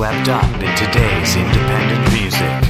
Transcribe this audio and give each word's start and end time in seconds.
swept 0.00 0.30
up 0.30 0.44
in 0.54 0.74
today's 0.76 1.36
independent 1.36 2.12
music. 2.14 2.64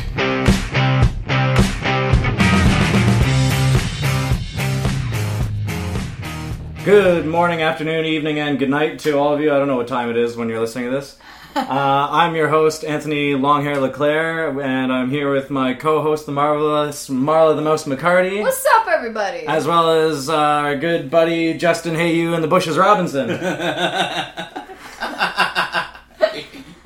Good 6.84 7.26
morning, 7.26 7.62
afternoon, 7.62 8.04
evening, 8.04 8.40
and 8.40 8.58
good 8.58 8.68
night 8.68 8.98
to 9.00 9.16
all 9.16 9.32
of 9.32 9.40
you. 9.40 9.54
I 9.54 9.58
don't 9.58 9.68
know 9.68 9.76
what 9.76 9.86
time 9.86 10.10
it 10.10 10.16
is 10.16 10.36
when 10.36 10.48
you're 10.48 10.58
listening 10.58 10.86
to 10.86 10.90
this. 10.90 11.18
Uh, 11.56 12.08
I'm 12.12 12.36
your 12.36 12.48
host, 12.48 12.84
Anthony 12.84 13.32
Longhair 13.34 13.80
Leclaire, 13.80 14.60
and 14.60 14.92
I'm 14.92 15.10
here 15.10 15.32
with 15.32 15.50
my 15.50 15.74
co-host, 15.74 16.26
the 16.26 16.32
marvelous 16.32 17.08
Marla 17.08 17.56
the 17.56 17.62
Mouse 17.62 17.86
McCarty, 17.86 18.40
What's 18.40 18.64
up, 18.76 18.86
everybody? 18.86 19.46
as 19.48 19.66
well 19.66 19.90
as 19.90 20.30
uh, 20.30 20.36
our 20.36 20.76
good 20.76 21.10
buddy 21.10 21.54
Justin 21.54 21.94
Hayu 21.96 22.34
and 22.34 22.44
the 22.44 22.48
Bushes 22.48 22.78
Robinson. 22.78 23.30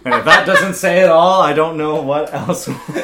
and 0.04 0.14
if 0.14 0.24
that 0.24 0.46
doesn't 0.46 0.74
say 0.74 1.00
it 1.00 1.10
all, 1.10 1.40
I 1.40 1.52
don't 1.52 1.76
know 1.76 2.02
what 2.02 2.32
else. 2.32 2.66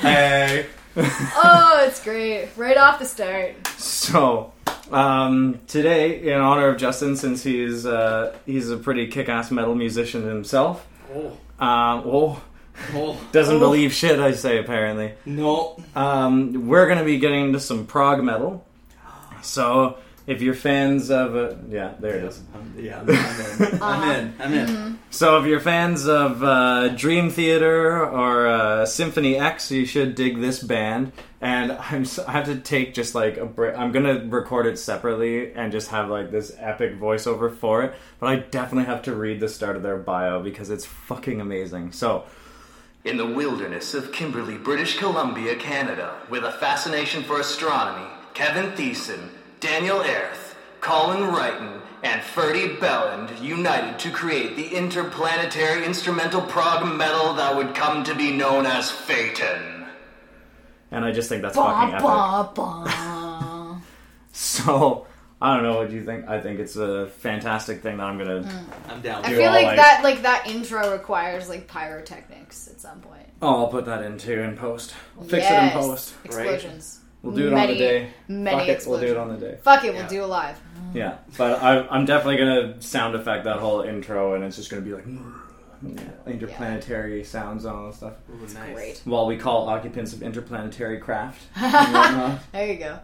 hey. 0.00 0.66
oh, 0.96 1.84
it's 1.86 2.02
great. 2.02 2.48
Right 2.56 2.76
off 2.76 2.98
the 2.98 3.04
start. 3.04 3.54
So, 3.78 4.52
um, 4.90 5.60
today, 5.66 6.32
in 6.32 6.40
honor 6.40 6.68
of 6.68 6.78
Justin, 6.78 7.16
since 7.16 7.42
he's 7.42 7.86
uh, 7.86 8.36
he's 8.46 8.70
a 8.70 8.76
pretty 8.76 9.06
kick-ass 9.06 9.50
metal 9.50 9.74
musician 9.74 10.22
himself, 10.26 10.86
Oh, 11.14 11.26
um, 11.58 12.02
oh, 12.06 12.42
oh, 12.94 13.20
doesn't 13.32 13.56
oh. 13.56 13.60
believe 13.60 13.92
shit. 13.92 14.18
I 14.18 14.32
say 14.32 14.58
apparently. 14.58 15.12
No. 15.26 15.82
Um, 15.94 16.68
we're 16.68 16.88
gonna 16.88 17.04
be 17.04 17.18
getting 17.18 17.46
into 17.46 17.60
some 17.60 17.86
prog 17.86 18.22
metal. 18.22 18.64
So, 19.42 19.98
if 20.26 20.40
you're 20.40 20.54
fans 20.54 21.10
of, 21.10 21.34
uh, 21.34 21.54
yeah, 21.68 21.94
there 21.98 22.16
it 22.16 22.24
is. 22.24 22.40
Yeah, 22.76 23.00
I'm, 23.00 23.10
I'm 23.10 23.72
in. 23.72 23.82
I'm 23.82 24.10
in. 24.10 24.34
I'm 24.40 24.52
in. 24.54 24.98
So, 25.10 25.38
if 25.38 25.46
you're 25.46 25.60
fans 25.60 26.08
of 26.08 26.42
uh, 26.42 26.88
Dream 26.88 27.28
Theater 27.28 28.04
or 28.04 28.46
uh, 28.46 28.86
Symphony 28.86 29.36
X, 29.38 29.70
you 29.70 29.84
should 29.84 30.14
dig 30.14 30.40
this 30.40 30.62
band. 30.62 31.12
And 31.42 31.72
I'm 31.72 32.06
I 32.26 32.32
have 32.32 32.46
to 32.46 32.56
take 32.58 32.94
just 32.94 33.14
like 33.14 33.36
a 33.36 33.44
break. 33.44 33.76
I'm 33.76 33.92
gonna 33.92 34.24
record 34.26 34.66
it 34.66 34.78
separately 34.78 35.52
and 35.52 35.70
just 35.70 35.88
have 35.88 36.08
like 36.08 36.30
this 36.30 36.56
epic 36.58 36.98
voiceover 36.98 37.54
for 37.54 37.82
it. 37.82 37.94
But 38.20 38.28
I 38.28 38.36
definitely 38.36 38.86
have 38.86 39.02
to 39.02 39.14
read 39.14 39.40
the 39.40 39.48
start 39.48 39.76
of 39.76 39.82
their 39.82 39.98
bio 39.98 40.42
because 40.42 40.70
it's 40.70 40.86
fucking 40.86 41.40
amazing. 41.40 41.92
So, 41.92 42.24
In 43.04 43.16
the 43.18 43.26
wilderness 43.26 43.92
of 43.92 44.12
Kimberley, 44.12 44.56
British 44.56 44.96
Columbia, 44.98 45.56
Canada, 45.56 46.14
with 46.30 46.44
a 46.44 46.52
fascination 46.52 47.22
for 47.24 47.38
astronomy, 47.38 48.08
Kevin 48.34 48.70
Thiessen, 48.72 49.28
Daniel 49.62 50.00
Erth, 50.00 50.54
Colin 50.80 51.20
Wrighton, 51.32 51.80
and 52.02 52.20
Ferdy 52.20 52.70
Belland 52.76 53.40
united 53.40 53.96
to 54.00 54.10
create 54.10 54.56
the 54.56 54.66
interplanetary 54.76 55.84
instrumental 55.86 56.40
prog 56.42 56.84
metal 56.96 57.34
that 57.34 57.54
would 57.56 57.72
come 57.72 58.02
to 58.02 58.14
be 58.16 58.32
known 58.32 58.66
as 58.66 58.90
Phaeton. 58.90 59.86
and 60.90 61.04
I 61.04 61.12
just 61.12 61.28
think 61.28 61.42
that's 61.42 61.54
fucking 61.54 61.94
epic. 61.94 62.02
bah, 62.02 62.52
bah. 62.56 63.78
So 64.32 65.06
I 65.40 65.54
don't 65.54 65.62
know 65.62 65.76
what 65.76 65.92
you 65.92 66.04
think. 66.04 66.28
I 66.28 66.40
think 66.40 66.58
it's 66.58 66.74
a 66.74 67.06
fantastic 67.06 67.82
thing 67.82 67.98
that 67.98 68.04
I'm 68.04 68.18
gonna. 68.18 68.42
Mm. 68.42 68.64
I'm 68.88 69.00
down. 69.00 69.24
I 69.24 69.28
Do 69.30 69.36
feel 69.36 69.52
like, 69.52 69.66
like- 69.66 69.76
that 69.76 70.00
like 70.02 70.22
that 70.22 70.48
intro 70.48 70.90
requires 70.90 71.48
like 71.48 71.68
pyrotechnics 71.68 72.66
at 72.68 72.80
some 72.80 73.00
point. 73.00 73.28
Oh, 73.40 73.60
I'll 73.62 73.68
put 73.68 73.84
that 73.84 74.02
in 74.02 74.18
too 74.18 74.40
in 74.40 74.56
post. 74.56 74.92
We'll 75.14 75.28
fix 75.28 75.46
it 75.48 75.52
in 75.52 75.70
post. 75.70 76.14
Explosions. 76.24 76.98
We'll 77.22 77.34
do 77.34 77.48
it 77.48 77.50
many, 77.52 77.60
on 77.60 77.68
the 77.68 77.74
day. 77.78 78.08
Many 78.28 78.58
Fuck 78.58 78.68
it, 78.68 78.84
we'll 78.86 79.00
do 79.00 79.06
it 79.06 79.16
on 79.16 79.28
the 79.28 79.36
day. 79.36 79.58
Fuck 79.62 79.84
it, 79.84 79.92
we'll 79.92 80.02
Yeah. 80.02 80.08
do 80.08 80.22
it 80.24 80.26
live. 80.26 80.60
Yeah, 80.92 81.18
but 81.38 81.62
I, 81.62 81.86
I'm 81.88 82.04
definitely 82.04 82.36
gonna 82.38 82.82
sound 82.82 83.14
effect 83.14 83.44
that 83.44 83.58
whole 83.58 83.80
intro, 83.82 84.34
and 84.34 84.44
it's 84.44 84.56
just 84.56 84.70
gonna 84.70 84.82
be 84.82 84.92
like 84.92 85.04
yeah, 85.84 86.02
interplanetary 86.26 87.24
sounds 87.24 87.64
and 87.64 87.74
all 87.74 87.86
that 87.86 87.94
stuff. 87.94 88.12
Ooh, 88.30 88.54
nice. 88.54 88.74
Great. 88.74 89.00
While 89.04 89.26
we 89.26 89.36
call 89.36 89.68
occupants 89.68 90.12
of 90.12 90.22
interplanetary 90.22 90.98
craft. 90.98 91.42
There 92.52 92.66
you 92.72 92.76
go. 92.78 92.98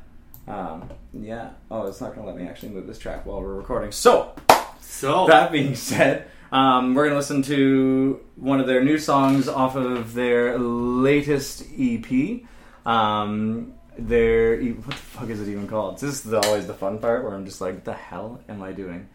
um, 0.48 0.88
yeah. 1.14 1.50
Oh, 1.70 1.86
it's 1.86 2.00
not 2.00 2.14
gonna 2.14 2.26
let 2.26 2.36
me 2.36 2.46
actually 2.46 2.70
move 2.70 2.86
this 2.86 2.98
track 2.98 3.24
while 3.26 3.40
we're 3.40 3.54
recording. 3.54 3.92
So 3.92 4.34
So, 4.80 5.26
that 5.28 5.50
being 5.52 5.74
said, 5.74 6.26
um, 6.52 6.94
we're 6.94 7.04
gonna 7.04 7.16
listen 7.16 7.42
to 7.42 8.20
one 8.36 8.60
of 8.60 8.66
their 8.66 8.82
new 8.82 8.98
songs 8.98 9.48
off 9.48 9.76
of 9.76 10.14
their 10.14 10.58
latest 10.58 11.64
EP. 11.78 12.42
Um, 12.86 13.74
their 13.98 14.60
E- 14.60 14.72
what 14.72 14.90
the 14.90 14.94
fuck 14.94 15.28
is 15.28 15.40
it 15.40 15.50
even 15.50 15.66
called? 15.66 15.98
This 15.98 16.24
is 16.24 16.32
always 16.32 16.66
the 16.66 16.74
fun 16.74 16.98
part 16.98 17.24
where 17.24 17.34
I'm 17.34 17.44
just 17.44 17.60
like, 17.60 17.84
the 17.84 17.92
hell 17.92 18.40
am 18.48 18.62
I 18.62 18.72
doing? 18.72 19.08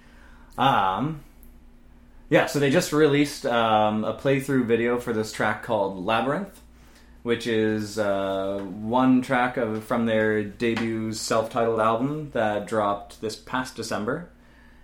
Um, 0.58 1.22
yeah, 2.30 2.46
so 2.48 2.60
they 2.60 2.70
just 2.70 2.92
released 2.92 3.46
um, 3.46 4.04
a 4.04 4.14
playthrough 4.14 4.66
video 4.66 5.00
for 5.00 5.14
this 5.14 5.32
track 5.32 5.64
called 5.64 6.06
Labyrinth, 6.06 6.62
which 7.24 7.48
is 7.48 7.98
uh, 7.98 8.60
one 8.60 9.22
track 9.22 9.58
of 9.58 9.84
from 9.84 10.06
their 10.06 10.44
debut 10.44 11.14
self-titled 11.14 11.80
album 11.80 12.32
that 12.32 12.68
dropped 12.68 13.22
this 13.22 13.36
past 13.36 13.76
December. 13.76 14.30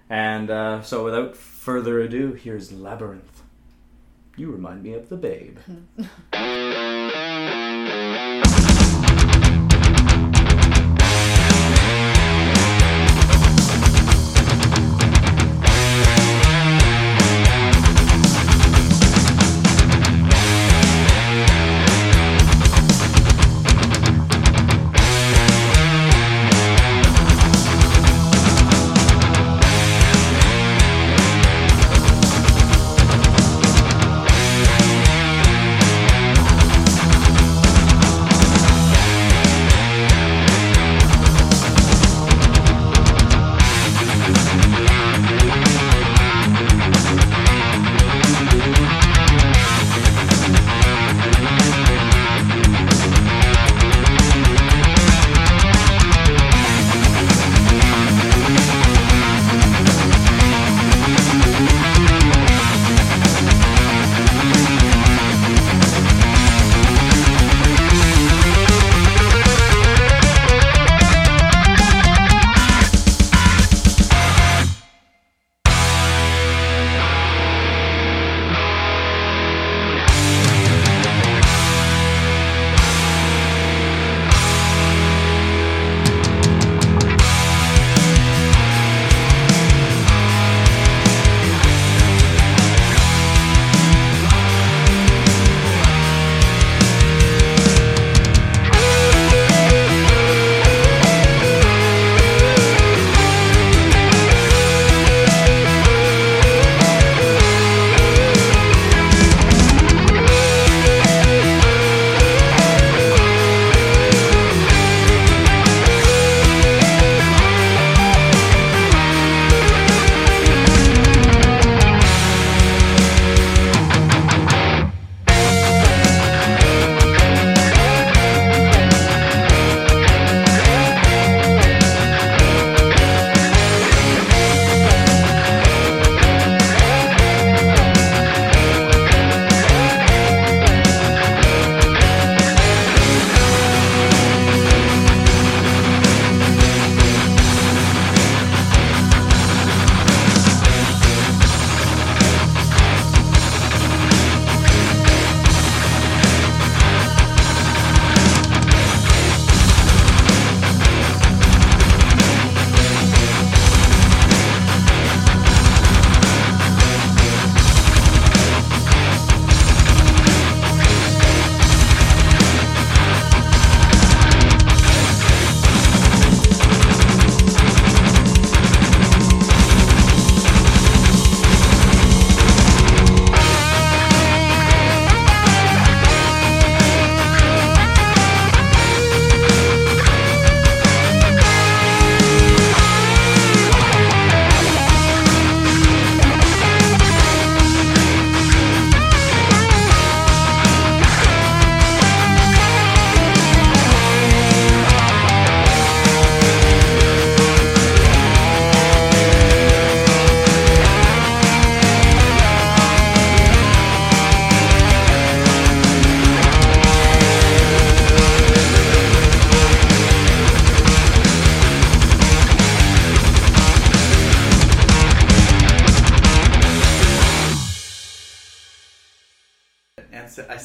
And 0.09 0.49
uh, 0.49 0.81
so, 0.81 1.03
without 1.03 1.37
further 1.37 1.99
ado, 1.99 2.33
here's 2.33 2.71
Labyrinth. 2.71 3.43
You 4.37 4.51
remind 4.51 4.81
me 4.81 4.93
of 4.93 5.09
the 5.09 5.17
Babe. 5.17 5.57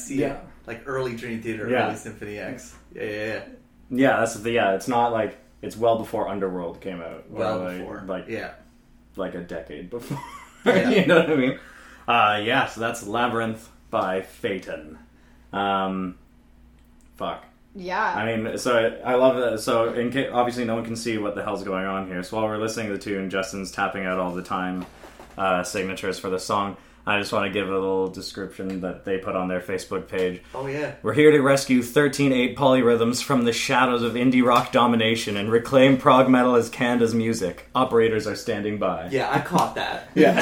see 0.04 0.20
Yeah. 0.20 0.34
it. 0.34 0.40
Like 0.66 0.82
early 0.86 1.14
Dream 1.16 1.42
Theater, 1.42 1.68
Yeah. 1.68 1.88
early 1.88 1.96
Symphony 1.96 2.38
X. 2.38 2.74
Yeah, 2.94 3.02
yeah, 3.02 3.10
yeah. 3.26 3.42
Yeah, 3.90 4.16
that's 4.20 4.34
the 4.34 4.50
yeah. 4.50 4.74
It's 4.74 4.88
not 4.88 5.12
like 5.12 5.36
it's 5.62 5.76
well 5.76 5.98
before 5.98 6.28
Underworld 6.28 6.80
came 6.80 7.00
out. 7.00 7.30
Well 7.30 7.58
like, 7.60 7.78
before. 7.78 8.04
like 8.06 8.24
yeah. 8.28 8.52
like 9.16 9.34
a 9.34 9.40
decade 9.40 9.90
before. 9.90 10.20
Yeah. 10.66 10.88
you 10.88 11.04
know 11.06 11.16
what 11.16 11.30
I 11.30 11.36
mean? 11.36 11.58
Uh, 12.08 12.40
yeah, 12.42 12.64
so 12.66 12.80
that's 12.80 13.06
Labyrinth 13.06 13.68
by 13.90 14.22
Phaeton. 14.22 14.98
Um, 15.52 16.16
fuck. 17.16 17.44
Yeah. 17.76 18.02
I 18.02 18.24
mean, 18.36 18.56
so 18.56 19.00
I, 19.04 19.12
I 19.12 19.14
love 19.16 19.36
that. 19.36 19.60
So, 19.60 19.92
in 19.92 20.10
case, 20.10 20.30
obviously, 20.32 20.64
no 20.64 20.76
one 20.76 20.84
can 20.86 20.96
see 20.96 21.18
what 21.18 21.34
the 21.34 21.42
hell's 21.42 21.64
going 21.64 21.84
on 21.84 22.06
here. 22.06 22.22
So, 22.22 22.36
while 22.38 22.46
we're 22.46 22.56
listening 22.56 22.86
to 22.86 22.92
the 22.94 22.98
tune, 22.98 23.28
Justin's 23.28 23.72
tapping 23.72 24.06
out 24.06 24.18
all 24.18 24.32
the 24.32 24.42
time 24.42 24.86
uh, 25.36 25.62
signatures 25.64 26.18
for 26.18 26.30
the 26.30 26.38
song. 26.38 26.76
I 27.06 27.18
just 27.18 27.32
want 27.32 27.44
to 27.46 27.50
give 27.52 27.68
a 27.68 27.72
little 27.72 28.08
description 28.08 28.80
that 28.80 29.04
they 29.04 29.18
put 29.18 29.36
on 29.36 29.48
their 29.48 29.60
Facebook 29.60 30.08
page. 30.08 30.42
Oh 30.54 30.66
yeah. 30.66 30.94
We're 31.02 31.12
here 31.12 31.30
to 31.32 31.40
rescue 31.40 31.82
13-8 31.82 32.56
polyrhythms 32.56 33.22
from 33.22 33.44
the 33.44 33.52
shadows 33.52 34.02
of 34.02 34.14
indie 34.14 34.42
rock 34.42 34.72
domination 34.72 35.36
and 35.36 35.50
reclaim 35.52 35.98
prog 35.98 36.30
metal 36.30 36.54
as 36.56 36.70
Canada's 36.70 37.14
music. 37.14 37.68
Operators 37.74 38.26
are 38.26 38.34
standing 38.36 38.78
by. 38.78 39.08
Yeah, 39.10 39.30
I 39.30 39.40
caught 39.40 39.74
that. 39.74 40.08
Yeah. 40.14 40.32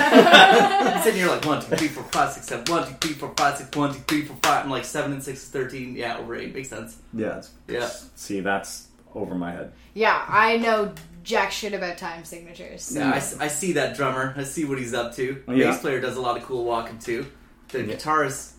I'm 0.96 1.02
sitting 1.02 1.18
here 1.20 1.28
like 1.28 1.44
one, 1.44 1.60
two, 1.62 1.74
three, 1.76 1.88
four, 1.88 2.04
five, 2.04 2.32
six, 2.32 2.46
seven, 2.46 2.64
one, 2.72 2.86
two, 2.86 2.94
three, 3.00 3.14
four, 3.14 3.32
five, 3.36 3.56
six, 3.58 3.76
one, 3.76 3.92
two, 3.94 4.00
three, 4.06 4.22
four, 4.22 4.36
five. 4.42 4.64
I'm 4.64 4.70
like 4.70 4.84
seven 4.84 5.12
and 5.12 5.22
six 5.22 5.42
is 5.42 5.48
thirteen. 5.48 5.96
Yeah, 5.96 6.18
over 6.18 6.36
eight 6.36 6.54
makes 6.54 6.68
sense. 6.68 6.96
yeah. 7.12 7.26
it's- 7.38 7.50
Yeah. 7.66 7.90
See, 8.14 8.40
that's 8.40 8.86
over 9.14 9.34
my 9.34 9.50
head. 9.52 9.72
yeah, 9.94 10.24
I 10.28 10.58
know 10.58 10.92
jack 11.22 11.52
shit 11.52 11.72
about 11.74 11.98
time 11.98 12.24
signatures. 12.24 12.92
Yeah, 12.94 13.10
I, 13.12 13.16
s- 13.16 13.38
I 13.38 13.48
see 13.48 13.72
that 13.72 13.96
drummer. 13.96 14.34
I 14.36 14.44
see 14.44 14.64
what 14.64 14.78
he's 14.78 14.94
up 14.94 15.14
to. 15.16 15.42
Oh, 15.46 15.52
the 15.52 15.58
Yeah. 15.58 15.70
bass 15.70 15.80
player 15.80 16.00
does 16.00 16.16
a 16.16 16.20
lot 16.20 16.36
of 16.36 16.44
cool 16.44 16.64
walking 16.64 16.98
too. 16.98 17.26
The 17.68 17.82
Yeah. 17.82 17.94
guitarist, 17.94 18.52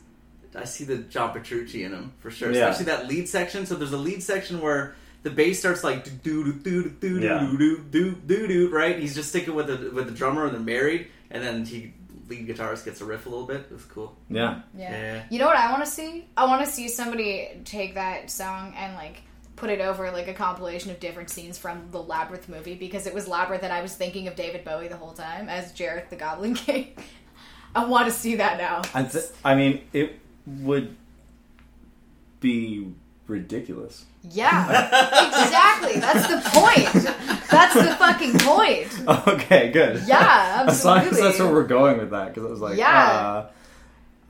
I 0.55 0.65
see 0.65 0.83
the 0.85 0.97
John 0.97 1.31
Petrucci 1.33 1.83
in 1.83 1.91
him 1.93 2.13
for 2.19 2.31
sure. 2.31 2.51
Yeah. 2.51 2.67
Especially 2.69 2.85
that 2.85 3.07
lead 3.07 3.27
section. 3.29 3.65
So 3.65 3.75
there's 3.75 3.93
a 3.93 3.97
lead 3.97 4.21
section 4.23 4.61
where 4.61 4.95
the 5.23 5.29
bass 5.29 5.59
starts 5.59 5.83
like 5.83 6.03
do 6.03 6.11
do 6.43 6.53
do 6.53 6.89
do 6.89 6.89
do 6.89 7.19
Yeah. 7.19 7.39
do 7.39 7.57
do 7.57 7.77
do 7.91 8.11
do 8.15 8.47
do 8.47 8.69
right. 8.69 8.99
He's 8.99 9.15
just 9.15 9.29
sticking 9.29 9.55
with 9.55 9.67
the 9.67 9.91
with 9.91 10.05
the 10.05 10.11
drummer 10.13 10.45
and 10.45 10.53
they're 10.53 10.59
married, 10.61 11.07
and 11.31 11.43
then 11.43 11.65
he 11.65 11.93
lead 12.29 12.47
guitarist 12.47 12.85
gets 12.85 13.01
a 13.01 13.05
riff 13.05 13.25
a 13.25 13.29
little 13.29 13.45
bit. 13.45 13.61
It 13.69 13.71
was 13.71 13.83
cool. 13.85 14.15
Yeah. 14.29 14.61
Yeah. 14.77 14.91
Yeah. 14.91 15.23
You 15.29 15.39
know 15.39 15.45
what 15.45 15.57
I 15.57 15.69
want 15.71 15.83
to 15.85 15.89
see? 15.91 16.25
I 16.37 16.45
want 16.45 16.65
to 16.65 16.71
see 16.71 16.87
somebody 16.87 17.49
take 17.65 17.95
that 17.95 18.29
song 18.31 18.73
and 18.77 18.95
like 18.95 19.21
put 19.55 19.69
it 19.69 19.81
over 19.81 20.09
like 20.11 20.27
a 20.27 20.33
compilation 20.33 20.91
of 20.91 20.99
different 20.99 21.29
scenes 21.29 21.57
from 21.57 21.89
the 21.91 22.01
Labyrinth 22.01 22.49
movie 22.49 22.75
because 22.75 23.05
it 23.07 23.13
was 23.13 23.27
Labyrinth 23.27 23.63
and 23.63 23.71
I 23.71 23.81
was 23.81 23.95
thinking 23.95 24.27
of 24.27 24.35
David 24.35 24.65
Bowie 24.65 24.87
the 24.87 24.97
whole 24.97 25.13
time 25.13 25.47
as 25.49 25.71
Jareth 25.73 26.09
the 26.09 26.15
Goblin 26.15 26.53
King. 26.55 26.93
I 27.75 27.85
want 27.85 28.05
to 28.07 28.11
see 28.11 28.35
that 28.35 28.57
now. 28.57 28.81
I, 28.93 29.03
th- 29.03 29.25
I 29.43 29.55
mean, 29.55 29.81
it 29.93 30.19
would 30.45 30.95
be 32.39 32.93
ridiculous. 33.27 34.05
Yeah, 34.29 34.67
exactly. 35.27 35.99
That's 35.99 36.27
the 36.27 36.49
point. 36.59 37.05
That's 37.49 37.73
the 37.73 37.95
fucking 37.97 38.39
point. 38.39 38.89
Okay, 39.27 39.71
good. 39.71 40.01
Yeah, 40.07 40.65
As 40.67 40.83
long 40.85 40.99
as 40.99 41.03
absolutely. 41.07 41.21
that's 41.29 41.39
where 41.39 41.51
we're 41.53 41.63
going 41.67 41.97
with 41.97 42.11
that, 42.11 42.29
because 42.33 42.43
it 42.45 42.49
was 42.51 42.59
like, 42.61 42.77
Yeah. 42.77 43.09
uh, 43.11 43.49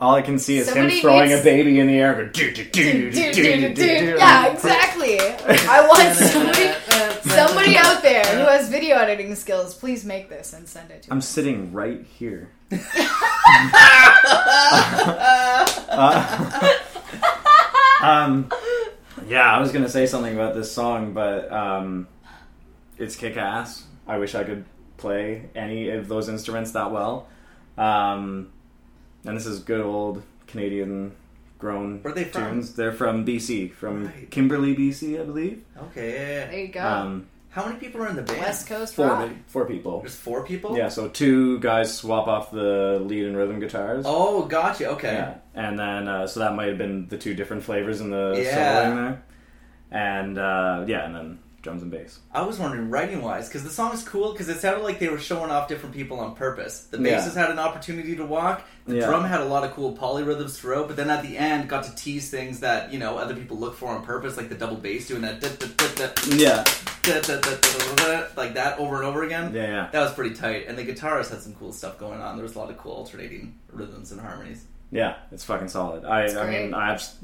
all 0.04 0.16
I 0.16 0.22
can 0.22 0.38
see 0.38 0.58
is 0.58 0.68
Somebody 0.68 0.96
him 0.96 1.02
throwing 1.02 1.30
needs- 1.30 1.40
a 1.40 1.44
baby 1.44 1.80
in 1.80 1.88
the 1.88 1.98
air. 1.98 2.14
Go, 2.14 2.26
do, 2.28 2.52
do, 2.54 2.64
do, 2.66 2.72
do, 2.72 3.12
Dude, 3.12 3.14
do, 3.14 3.32
dude, 3.32 3.34
do, 3.34 3.42
dude, 3.44 3.62
do, 3.62 3.84
dude. 3.88 4.00
do. 4.00 4.16
Yeah, 4.18 4.48
exactly. 4.52 5.18
I 5.20 5.88
want 5.88 6.16
somebody, 6.16 6.74
somebody 7.30 7.78
out 7.78 8.02
there 8.02 8.26
who 8.26 8.44
has 8.46 8.68
video 8.70 8.98
editing 8.98 9.34
skills. 9.36 9.74
Please 9.74 10.04
make 10.04 10.28
this 10.28 10.52
and 10.54 10.68
send 10.68 10.92
it 10.92 11.04
to 11.04 11.10
me. 11.10 11.12
I'm 11.12 11.18
me. 11.20 11.22
sitting 11.22 11.72
right 11.72 12.04
here. 12.20 12.52
Uh, 15.90 16.74
um, 18.02 18.52
yeah, 19.28 19.52
I 19.56 19.60
was 19.60 19.72
gonna 19.72 19.90
say 19.90 20.06
something 20.06 20.34
about 20.34 20.54
this 20.56 20.72
song, 20.72 21.14
but 21.14 21.52
um, 21.52 22.08
it's 22.98 23.16
kick 23.16 23.38
ass. 23.38 23.86
I 24.08 24.18
wish 24.18 24.36
I 24.36 24.44
could 24.44 24.66
play 24.98 25.50
any 25.56 25.90
of 25.90 26.08
those 26.08 26.28
instruments 26.30 26.72
that 26.72 26.92
well. 26.92 27.28
Um, 27.78 28.53
and 29.26 29.38
this 29.38 29.46
is 29.46 29.60
good 29.60 29.82
old 29.82 30.22
Canadian 30.48 31.14
grown 31.60 32.02
Where 32.02 32.12
are 32.12 32.16
they 32.16 32.26
from? 32.26 32.56
tunes. 32.56 32.76
They're 32.76 32.92
from 32.92 33.26
BC, 33.26 33.72
from 33.74 34.06
Right. 34.06 34.30
Kimberley, 34.30 34.76
BC, 34.76 35.20
I 35.20 35.24
believe. 35.24 35.64
Okay, 35.78 36.12
yeah, 36.14 36.20
yeah. 36.20 36.46
There 36.52 36.60
you 36.60 36.68
go. 36.68 36.86
Um, 36.86 37.28
How 37.50 37.66
many 37.68 37.78
people 37.80 38.02
are 38.02 38.10
in 38.10 38.16
the 38.16 38.24
band? 38.24 38.40
West 38.42 38.68
Coast 38.68 38.96
four, 38.96 39.06
rock. 39.08 39.30
four 39.48 39.66
people. 39.66 40.00
There's 40.02 40.16
four 40.16 40.44
people. 40.44 40.76
Yeah, 40.76 40.90
so 40.90 41.08
two 41.08 41.60
guys 41.60 41.96
swap 41.96 42.28
off 42.28 42.52
the 42.52 43.00
lead 43.06 43.26
and 43.26 43.38
rhythm 43.38 43.60
guitars. 43.60 44.06
Oh, 44.08 44.44
gotcha. 44.46 44.90
Okay. 44.92 45.14
Yeah, 45.14 45.36
and 45.54 45.78
then 45.80 46.08
uh, 46.08 46.26
so 46.28 46.40
that 46.42 46.56
might 46.56 46.68
have 46.70 46.78
been 46.80 47.08
the 47.10 47.18
two 47.18 47.34
different 47.36 47.64
flavors 47.64 48.02
in 48.02 48.10
the 48.10 48.34
Yeah. 48.44 48.58
soloing 48.58 48.96
there, 48.96 49.24
and 49.92 50.38
uh, 50.40 50.84
yeah, 50.88 51.06
and 51.06 51.16
then 51.16 51.40
drums 51.64 51.82
and 51.82 51.90
bass. 51.90 52.20
I 52.34 52.42
was 52.44 52.60
wondering 52.60 52.90
writing 52.90 53.22
wise 53.22 53.48
because 53.48 53.64
the 53.64 53.70
song 53.70 53.94
is 53.94 54.04
cool 54.04 54.34
because 54.34 54.50
it 54.50 54.60
sounded 54.60 54.84
like 54.84 55.00
they 55.00 55.08
were 55.08 55.18
showing 55.18 55.50
off 55.50 55.68
different 55.70 55.96
people 55.96 56.20
on 56.20 56.36
purpose. 56.36 56.82
The 56.92 57.00
Yeah. 57.00 57.18
bassist 57.20 57.36
had 57.36 57.50
an 57.50 57.58
opportunity 57.58 58.16
to 58.18 58.26
walk. 58.26 58.64
The 58.86 58.98
Yeah. 58.98 59.06
drum 59.08 59.24
had 59.24 59.40
a 59.40 59.46
lot 59.46 59.64
of 59.64 59.72
cool 59.72 59.96
polyrhythms 59.98 60.58
throughout, 60.58 60.88
but 60.88 60.98
then 60.98 61.10
at 61.10 61.24
the 61.24 61.38
end 61.38 61.70
got 61.70 61.86
to 61.86 61.96
tease 61.96 62.30
things 62.30 62.60
that 62.60 62.92
you 62.94 63.00
know 63.00 63.18
other 63.18 63.34
people 63.34 63.58
look 63.58 63.76
for 63.78 63.90
on 63.90 64.04
purpose, 64.04 64.36
like 64.36 64.50
the 64.50 64.56
double 64.56 64.76
bass 64.76 65.08
doing 65.08 65.22
that 65.22 65.40
da- 65.40 65.48
da- 65.58 65.88
da- 65.96 66.08
da- 66.08 66.36
Yeah, 66.36 66.64
like 68.36 68.54
that 68.56 68.76
over 68.80 68.98
and 68.98 69.06
over 69.06 69.24
again. 69.24 69.54
yeah, 69.54 69.64
yeah, 69.68 69.88
That 69.92 70.02
was 70.02 70.14
pretty 70.14 70.36
tight, 70.36 70.66
and 70.68 70.78
the 70.78 70.84
guitarist 70.86 71.30
had 71.32 71.42
some 71.42 71.54
cool 71.56 71.72
stuff 71.72 71.98
going 71.98 72.20
on. 72.22 72.36
There 72.36 72.44
was 72.44 72.56
a 72.56 72.60
lot 72.60 72.70
of 72.70 72.78
cool 72.78 72.92
alternating 72.94 73.56
rhythms 73.72 74.12
and 74.12 74.20
harmonies. 74.20 74.66
yeah. 74.92 75.16
It's 75.32 75.44
fucking 75.46 75.70
solid. 75.70 76.04
I, 76.06 76.26
I 76.26 76.32
great. 76.34 76.64
mean, 76.66 76.74
I 76.74 76.92
abs- 76.94 77.16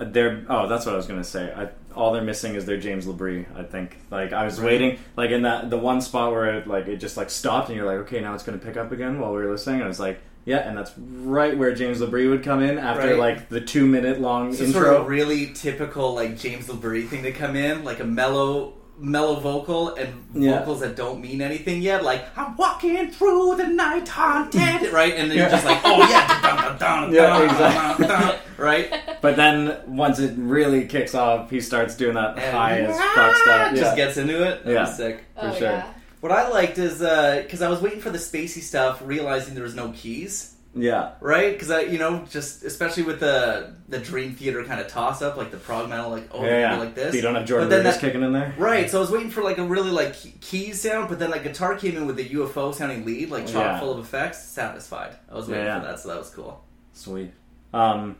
they're 0.00 0.44
oh, 0.50 0.68
that's 0.68 0.84
what 0.84 0.94
I 0.94 0.98
was 0.98 1.06
gonna 1.06 1.24
say. 1.24 1.50
I, 1.56 1.68
all 1.96 2.12
they're 2.12 2.22
missing 2.22 2.54
is 2.54 2.64
their 2.66 2.76
James 2.78 3.06
LaBrie. 3.06 3.46
I 3.58 3.62
think. 3.64 3.96
Like 4.10 4.32
I 4.32 4.44
was 4.44 4.60
waiting, 4.60 4.98
like 5.16 5.30
in 5.30 5.42
that 5.42 5.70
the 5.70 5.78
one 5.78 6.00
spot 6.00 6.30
where 6.32 6.58
it, 6.58 6.66
like 6.66 6.86
it 6.86 6.98
just 6.98 7.16
like 7.16 7.30
stopped, 7.30 7.68
and 7.68 7.76
you're 7.76 7.86
like, 7.86 7.98
okay, 8.06 8.20
now 8.20 8.34
it's 8.34 8.44
gonna 8.44 8.58
pick 8.58 8.76
up 8.76 8.92
again 8.92 9.18
while 9.20 9.32
we 9.32 9.38
were 9.38 9.50
listening. 9.50 9.76
And 9.76 9.84
I 9.84 9.88
was 9.88 10.00
like. 10.00 10.20
Yeah, 10.48 10.58
and 10.58 10.78
that's 10.78 10.92
right 10.96 11.58
where 11.58 11.74
James 11.74 11.98
LaBrie 12.00 12.30
would 12.30 12.44
come 12.44 12.62
in 12.62 12.78
after 12.78 13.08
Right. 13.08 13.18
like 13.18 13.48
the 13.48 13.60
two 13.60 13.84
minute 13.84 14.20
long 14.20 14.54
So 14.54 14.62
intro. 14.62 14.80
sort 14.84 14.94
of 15.00 15.08
really 15.08 15.52
typical 15.52 16.14
like 16.14 16.38
James 16.38 16.68
LaBrie 16.68 17.08
thing 17.08 17.24
to 17.24 17.32
come 17.32 17.56
in, 17.56 17.82
like 17.82 17.98
a 17.98 18.04
mellow 18.04 18.74
mellow 18.98 19.38
vocal 19.40 19.94
and 19.94 20.24
Yeah. 20.34 20.60
vocals 20.60 20.80
that 20.80 20.96
don't 20.96 21.20
mean 21.20 21.40
anything 21.42 21.82
yet, 21.82 22.02
like 22.02 22.24
I'm 22.38 22.56
walking 22.56 23.10
through 23.10 23.56
the 23.56 23.66
night 23.66 24.08
haunted 24.08 24.90
right? 24.92 25.14
And 25.14 25.30
then 25.30 25.38
you're 25.38 25.50
just 25.50 25.64
like, 25.66 25.80
Oh 25.84 25.98
yeah, 26.08 26.26
dun, 26.42 26.78
dun, 26.78 26.78
dun, 26.78 27.12
Yeah, 27.12 27.42
exactly. 27.42 28.06
dun, 28.06 28.20
dun, 28.20 28.38
right? 28.56 29.20
But 29.20 29.36
then 29.36 29.76
once 29.86 30.18
it 30.18 30.34
really 30.36 30.86
kicks 30.86 31.14
off, 31.14 31.50
he 31.50 31.60
starts 31.60 31.94
doing 31.96 32.14
that 32.14 32.38
And 32.38 32.56
high 32.56 32.78
as 32.80 32.96
fuck 33.14 33.36
stuff. 33.36 33.70
just 33.74 33.82
Yeah, 33.96 34.04
gets 34.04 34.16
into 34.16 34.42
it. 34.42 34.64
That 34.64 34.72
Yeah. 34.72 34.80
was 34.80 34.96
sick. 34.96 35.24
for 35.34 35.46
oh, 35.48 35.54
sure. 35.54 35.68
yeah. 35.70 35.86
What 36.20 36.32
I 36.32 36.48
liked 36.48 36.78
is 36.78 37.02
uh, 37.02 37.40
because 37.42 37.60
I 37.62 37.68
was 37.68 37.80
waiting 37.82 38.00
for 38.00 38.10
the 38.10 38.18
spacey 38.18 38.62
stuff, 38.62 39.00
realizing 39.04 39.54
there 39.54 39.62
was 39.62 39.74
no 39.76 39.92
keys. 39.94 40.54
Yeah, 40.76 41.12
Right, 41.20 41.52
because 41.52 41.70
I, 41.70 41.80
you 41.82 41.98
know, 41.98 42.24
just 42.30 42.62
especially 42.62 43.02
with 43.04 43.18
the 43.20 43.74
the 43.88 43.98
Dream 43.98 44.34
Theater 44.34 44.62
kind 44.64 44.80
of 44.80 44.88
toss 44.88 45.22
up, 45.22 45.36
like 45.36 45.50
the 45.50 45.56
prog 45.56 45.88
metal, 45.88 46.10
like 46.10 46.28
oh, 46.32 46.44
yeah, 46.44 46.72
yeah. 46.72 46.78
like 46.78 46.94
this. 46.94 47.10
So 47.10 47.16
you 47.16 47.22
don't 47.22 47.34
have 47.34 47.46
Jordan 47.46 47.68
But 47.68 47.76
then 47.76 47.84
Rudess 47.84 47.94
that- 47.94 48.00
kicking 48.00 48.22
in 48.22 48.32
there. 48.32 48.54
Right, 48.58 48.90
so 48.90 48.98
I 48.98 49.00
was 49.00 49.10
waiting 49.10 49.30
for 49.30 49.42
like 49.42 49.58
a 49.58 49.64
really 49.64 49.90
like 49.90 50.14
key- 50.40 50.72
sound, 50.72 51.08
but 51.08 51.18
then 51.18 51.30
like 51.30 51.42
guitar 51.44 51.76
came 51.76 51.96
in 51.96 52.06
with 52.06 52.16
the 52.16 52.28
UFO 52.30 52.74
sounding 52.74 53.04
lead, 53.04 53.30
like 53.30 53.46
chock 53.46 53.54
Yeah. 53.64 53.80
full 53.80 53.92
of 53.92 53.98
effects. 53.98 54.42
Satisfied. 54.44 55.16
I 55.30 55.34
was 55.34 55.48
waiting 55.48 55.64
Yeah, 55.64 55.80
for 55.80 55.86
that, 55.86 56.00
so 56.00 56.08
that 56.10 56.18
was 56.18 56.30
cool. 56.30 56.62
Sweet. 56.92 57.32
Um, 57.72 58.16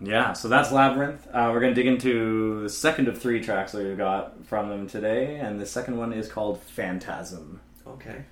yeah, 0.00 0.32
so 0.32 0.48
that's 0.48 0.70
Labyrinth. 0.72 1.26
Uh, 1.32 1.50
we're 1.52 1.60
gonna 1.60 1.74
dig 1.74 1.86
into 1.86 2.62
the 2.62 2.68
second 2.68 3.08
of 3.08 3.18
three 3.20 3.42
tracks 3.42 3.72
that 3.72 3.82
we've 3.84 3.98
got 3.98 4.46
from 4.46 4.68
them 4.68 4.86
today, 4.88 5.36
and 5.40 5.60
the 5.60 5.66
second 5.66 5.96
one 5.98 6.12
is 6.12 6.28
called 6.30 6.60
Phantasm. 6.62 7.60
Okay. 7.86 8.24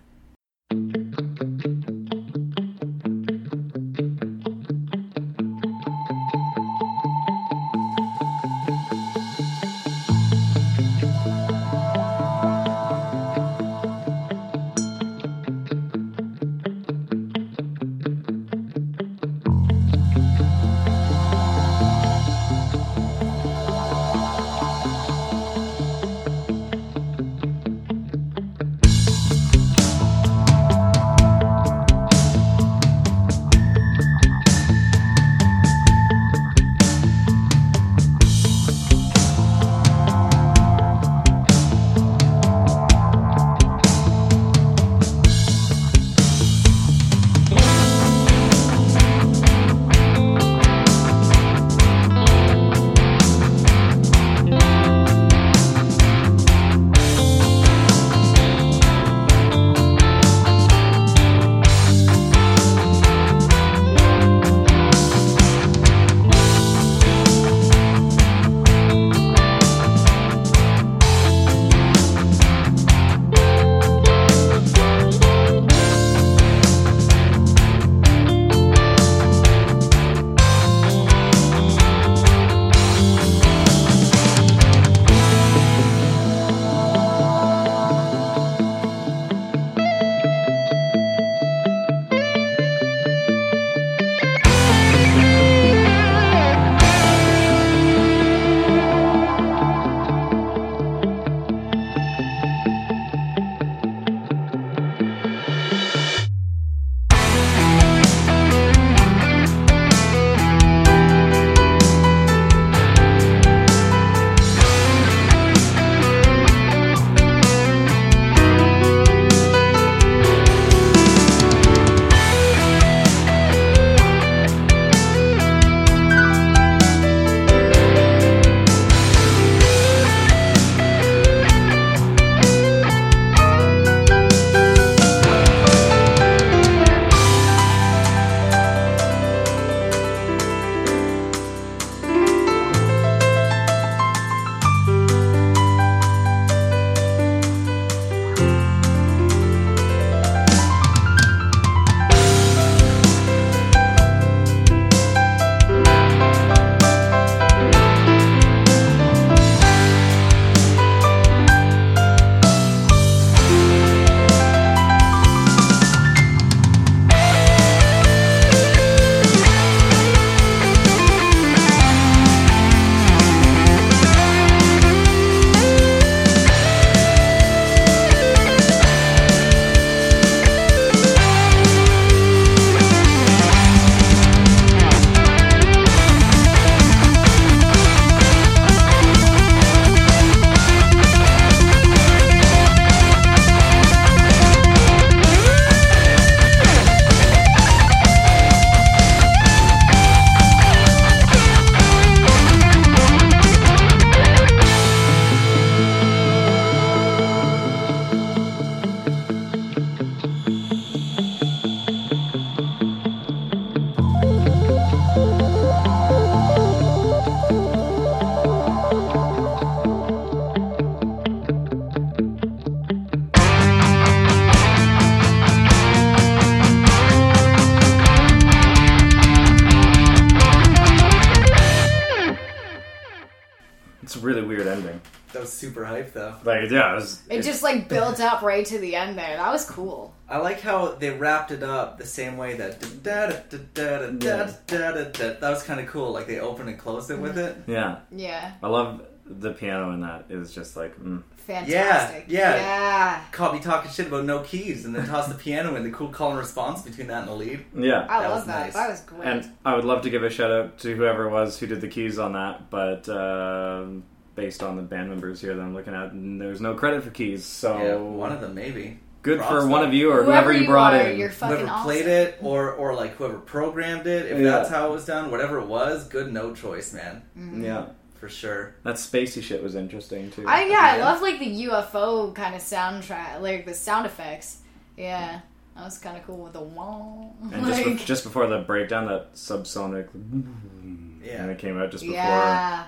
Though. 236.69 236.77
Like, 236.77 236.85
yeah, 236.87 236.93
it 236.93 236.95
was. 236.97 237.23
It 237.31 237.43
just 237.43 237.63
like 237.63 237.89
built 237.89 238.21
up 238.21 238.43
right 238.43 238.65
to 238.67 238.79
the 238.79 238.97
end 238.97 239.17
there. 239.19 239.37
That 239.37 239.51
was 239.53 239.65
cool. 239.69 240.15
I 240.29 240.39
like 240.39 240.61
how 240.61 240.89
they 240.95 241.11
wrapped 241.11 241.51
it 241.53 241.63
up 241.63 241.99
the 241.99 242.07
same 242.07 242.37
way 242.37 242.55
that 242.57 242.81
da 243.03 243.27
da 243.29 243.37
da 243.49 243.59
da 243.75 244.11
da 244.11 244.11
da 244.11 244.47
da 244.67 244.93
da 244.93 245.05
da. 245.05 245.33
That 245.41 245.51
was 245.51 245.63
kind 245.63 245.79
of 245.81 245.87
cool. 245.87 246.13
Like 246.13 246.27
they 246.27 246.41
opened 246.41 246.69
and 246.69 246.79
closed 246.79 247.11
it 247.11 247.19
with 247.19 247.39
it. 247.39 247.57
Yeah, 247.67 247.99
Yeah. 248.11 248.53
I 248.63 248.69
love 248.69 249.03
the 249.29 249.53
piano 249.53 249.93
in 249.93 250.01
that. 250.03 250.27
It 250.29 250.37
was 250.37 250.55
just 250.55 250.77
like, 250.77 250.97
mm. 251.01 251.23
Fantastic. 251.47 252.25
yeah. 252.29 252.57
Yeah. 252.57 253.21
Caught 253.31 253.55
me 253.55 253.61
talking 253.61 253.89
shit 253.91 254.09
about 254.09 254.25
no 254.25 254.41
keys, 254.41 254.85
and 254.85 254.95
then 254.97 255.07
tossed 255.07 255.29
the 255.29 255.37
piano 255.37 255.77
in. 255.77 255.85
The 255.85 255.91
cool 255.91 256.09
call 256.09 256.31
and 256.31 256.39
response 256.39 256.83
between 256.83 257.07
that 257.07 257.21
and 257.21 257.29
the 257.29 257.35
lead. 257.35 257.65
yeah. 257.77 258.05
I 258.09 258.23
That 258.23 258.29
love 258.29 258.37
was 258.39 258.47
that. 258.47 258.61
nice. 258.67 258.75
That 258.75 258.89
was 258.91 259.01
great. 259.03 259.25
And 259.29 259.53
I 259.65 259.77
would 259.77 259.85
love 259.85 260.03
to 260.03 260.11
give 260.11 260.25
a 260.25 260.31
shout 260.31 260.51
out 260.51 260.79
to 260.79 260.95
whoever 260.97 261.27
it 261.29 261.31
was 261.31 261.57
who 261.59 261.69
did 261.69 261.81
the 261.81 261.89
keys 261.89 262.19
on 262.19 262.33
that, 262.33 262.69
but 262.69 263.09
um 263.09 264.03
based 264.37 264.63
on 264.63 264.77
the 264.77 264.83
band 264.83 265.09
members 265.09 265.41
here 265.41 265.55
that 265.57 265.61
I'm 265.63 265.75
looking 265.75 265.95
at, 265.95 266.13
and 266.13 266.41
there's 266.41 266.61
no 266.61 266.75
credit 266.75 267.03
for 267.03 267.11
keys. 267.11 267.45
So 267.45 267.77
Yeah, 267.79 267.95
one 267.97 268.31
of 268.33 268.41
them 268.41 268.55
maybe. 268.55 269.01
good 269.23 269.39
Props, 269.39 269.51
for 269.51 269.67
one 269.67 269.81
though. 269.81 269.89
of 269.89 269.95
you 269.95 270.11
or 270.13 270.23
Whoever 270.23 270.31
whoever 270.33 270.53
you 270.53 270.61
you 270.61 270.67
brought 270.67 270.95
are, 270.95 271.01
in. 271.09 271.19
you're 271.19 271.31
fucking 271.31 271.57
Whoever 271.57 271.71
awesome. 271.73 271.85
played 271.85 272.07
it, 272.07 272.39
or 272.43 272.71
or 272.73 272.95
like 272.95 273.17
whoever 273.17 273.39
programmed 273.39 274.07
it, 274.07 274.27
if 274.31 274.39
Yeah. 274.39 274.51
that's 274.51 274.69
how 274.69 274.87
it 274.89 274.93
was 274.93 275.05
done, 275.05 275.31
whatever 275.33 275.59
it 275.59 275.67
was, 275.67 276.07
good 276.07 276.33
no 276.33 276.55
choice, 276.55 276.93
man, 276.93 277.23
mm-hmm. 277.37 277.65
Yeah, 277.65 277.87
for 278.21 278.29
sure. 278.29 278.75
that 278.85 278.95
spacey 278.97 279.43
shit 279.43 279.63
was 279.63 279.75
interesting 279.75 280.31
too. 280.31 280.45
I 280.47 280.65
yeah, 280.67 280.79
I 280.81 280.97
Yeah. 280.99 281.05
love 281.07 281.23
like 281.23 281.39
the 281.41 281.65
UFO 281.67 282.33
kind 282.35 282.55
of 282.55 282.61
soundtrack, 282.61 283.41
like 283.41 283.67
the 283.67 283.75
sound 283.75 284.07
effects. 284.07 284.59
Yeah, 284.97 285.41
that 285.75 285.85
was 285.85 285.99
kind 285.99 286.17
of 286.17 286.25
cool 286.27 286.39
with 286.45 286.53
the 286.53 286.61
wall. 286.63 287.35
and 287.53 287.67
just, 287.67 287.85
be- 287.85 287.95
just 288.05 288.23
before 288.25 288.47
the 288.47 288.59
breakdown, 288.61 289.07
that 289.07 289.35
subsonic, 289.35 290.09
Yeah. 291.25 291.43
and 291.43 291.51
it 291.51 291.59
came 291.59 291.77
out 291.79 291.91
just 291.91 292.05
before 292.05 292.17
yeah, 292.17 292.85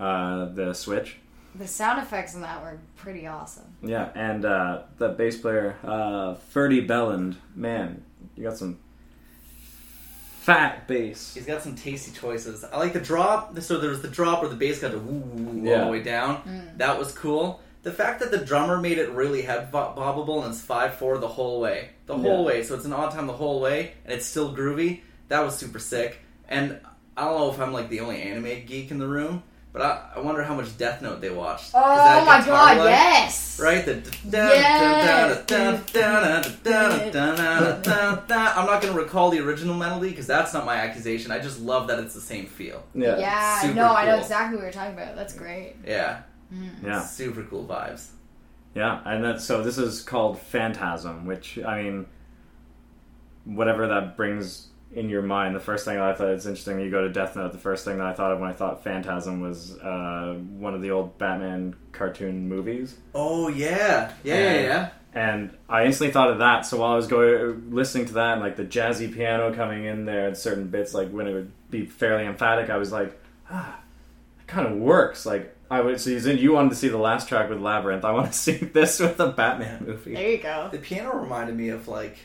uh, 0.00 0.46
the 0.46 0.72
switch. 0.72 1.16
the 1.54 1.66
sound 1.66 2.00
effects 2.02 2.34
in 2.34 2.40
that 2.40 2.62
were 2.62 2.78
pretty 2.96 3.26
awesome. 3.26 3.66
Yeah, 3.82 4.08
and 4.14 4.44
uh, 4.44 4.82
the 4.98 5.08
bass 5.10 5.36
player, 5.38 5.76
uh, 5.84 6.34
Ferdy 6.34 6.86
Belland, 6.86 7.36
man, 7.54 8.02
you 8.36 8.44
got 8.44 8.56
some 8.56 8.78
fat 10.40 10.86
bass. 10.88 11.34
He's 11.34 11.46
got 11.46 11.62
some 11.62 11.74
tasty 11.76 12.12
choices. 12.18 12.64
I 12.64 12.78
like 12.78 12.92
the 12.92 13.00
drop. 13.00 13.58
So 13.60 13.78
there 13.78 13.90
was 13.90 14.02
the 14.02 14.08
drop 14.08 14.40
where 14.40 14.48
the 14.50 14.56
bass 14.56 14.80
got 14.80 14.92
to 14.92 14.98
woo, 14.98 15.18
woo, 15.20 15.60
woo 15.62 15.74
all 15.74 15.86
the 15.86 15.90
way 15.90 16.02
down. 16.02 16.72
That 16.76 16.98
was 16.98 17.12
cool. 17.12 17.60
The 17.82 17.92
fact 17.92 18.20
that 18.20 18.30
the 18.30 18.38
drummer 18.44 18.78
made 18.78 18.98
it 18.98 19.10
really 19.10 19.42
head 19.42 19.70
bo- 19.72 19.94
bobbable 19.96 20.44
and 20.44 20.52
it's 20.52 20.60
five 20.62 20.94
four 20.94 21.16
the 21.18 21.28
whole 21.28 21.60
way, 21.60 21.90
the 22.06 22.16
whole 22.16 22.40
Yeah. 22.40 22.46
way. 22.46 22.62
So 22.62 22.74
it's 22.74 22.84
an 22.84 22.92
odd 22.92 23.12
time 23.12 23.26
the 23.26 23.32
whole 23.32 23.60
way, 23.60 23.92
and 24.04 24.12
it's 24.12 24.26
still 24.26 24.54
groovy. 24.54 25.00
That 25.28 25.40
was 25.40 25.56
super 25.56 25.78
sick. 25.78 26.18
And 26.48 26.78
I 27.16 27.24
don't 27.24 27.38
know 27.38 27.50
if 27.50 27.58
I'm 27.60 27.72
like 27.72 27.88
the 27.88 28.00
only 28.00 28.20
anime 28.20 28.66
geek 28.66 28.90
in 28.90 28.98
the 28.98 29.06
room, 29.06 29.42
but 29.72 29.82
I, 29.82 30.10
I 30.16 30.20
wonder 30.20 30.42
how 30.42 30.54
much 30.54 30.76
Death 30.78 31.00
Note 31.02 31.20
they 31.20 31.30
watched. 31.30 31.70
Oh 31.74 32.24
my 32.24 32.44
god, 32.44 32.78
line- 32.78 32.88
yes! 32.88 33.58
Right? 33.60 33.84
The 33.84 34.02
I'm 38.56 38.66
not 38.66 38.82
going 38.82 38.94
to 38.94 38.98
recall 39.00 39.30
the 39.30 39.38
original 39.40 39.74
melody 39.74 40.10
because 40.10 40.26
that's 40.26 40.52
not 40.52 40.64
my 40.66 40.76
accusation. 40.76 41.30
I 41.30 41.38
just 41.38 41.60
love 41.60 41.88
that 41.88 41.98
it's 41.98 42.14
the 42.14 42.20
same 42.20 42.46
feel. 42.46 42.82
Yeah, 42.94 43.18
Yeah, 43.18 43.60
Super 43.60 43.74
no, 43.74 43.94
I 43.94 44.06
know 44.06 44.18
exactly 44.18 44.56
what 44.56 44.62
you're 44.64 44.72
talking 44.72 44.94
about. 44.94 45.16
That's 45.16 45.34
great. 45.34 45.76
Yeah. 45.86 46.22
yeah, 46.82 47.00
Super 47.02 47.42
cool 47.44 47.64
vibes. 47.66 48.08
yeah. 48.74 49.00
And 49.04 49.24
that's 49.24 49.44
so. 49.44 49.62
This 49.62 49.78
is 49.78 50.02
called 50.02 50.40
Phantasm, 50.40 51.26
which 51.26 51.58
I 51.64 51.82
mean, 51.82 52.06
whatever 53.44 53.86
that 53.88 54.16
brings 54.16 54.68
in 54.92 55.08
your 55.08 55.22
mind. 55.22 55.54
The 55.54 55.60
first 55.60 55.84
thing 55.84 55.94
that 55.96 56.04
I 56.04 56.14
thought 56.14 56.28
it's 56.30 56.46
interesting. 56.46 56.80
You 56.80 56.90
go 56.90 57.02
to 57.02 57.08
Death 57.12 57.36
Note. 57.36 57.52
The 57.52 57.58
first 57.58 57.84
thing 57.84 57.98
that 57.98 58.06
I 58.06 58.12
thought 58.12 58.32
of 58.32 58.40
when 58.40 58.50
I 58.50 58.52
thought 58.52 58.82
Phantasm 58.84 59.40
was 59.40 59.78
uh, 59.78 60.34
one 60.58 60.74
of 60.74 60.82
the 60.82 60.90
old 60.90 61.16
Batman 61.18 61.76
cartoon 61.92 62.48
movies. 62.48 62.96
Oh, 63.14 63.48
yeah. 63.48 64.12
Yeah, 64.24 64.34
yeah, 64.34 64.40
And- 64.50 64.64
yeah. 64.64 64.88
and 65.14 65.56
I 65.68 65.84
instantly 65.84 66.12
thought 66.12 66.30
of 66.30 66.38
that. 66.38 66.66
So 66.66 66.78
while 66.78 66.92
I 66.92 66.96
was 66.96 67.06
going 67.06 67.70
listening 67.72 68.06
to 68.06 68.14
that, 68.14 68.32
and 68.32 68.40
like 68.40 68.56
the 68.56 68.64
jazzy 68.64 69.12
piano 69.12 69.54
coming 69.54 69.84
in 69.84 70.04
there, 70.06 70.26
and 70.26 70.36
certain 70.36 70.68
bits, 70.68 70.92
like 70.92 71.10
when 71.10 71.26
it 71.28 71.32
would 71.34 71.52
be 71.70 71.86
fairly 71.86 72.24
emphatic, 72.26 72.68
I 72.70 72.76
was 72.76 72.90
like, 72.90 73.16
ah, 73.50 73.78
it 74.40 74.46
kind 74.48 74.66
of 74.66 74.76
works. 74.78 75.24
Like 75.24 75.54
I 75.70 75.80
would. 75.82 76.00
So 76.00 76.10
you 76.10 76.18
you 76.32 76.52
wanted 76.52 76.70
to 76.70 76.74
see 76.74 76.88
the 76.88 76.98
last 76.98 77.28
track 77.28 77.48
with 77.48 77.60
Labyrinth. 77.60 78.04
I 78.04 78.10
want 78.10 78.26
to 78.32 78.38
see 78.38 78.56
this 78.56 78.98
with 78.98 79.16
the 79.18 79.28
Batman 79.28 79.84
movie. 79.86 80.14
There 80.14 80.30
you 80.30 80.38
go. 80.38 80.68
The 80.72 80.78
piano 80.78 81.16
reminded 81.16 81.54
me 81.56 81.68
of 81.68 81.86
like. 81.86 82.16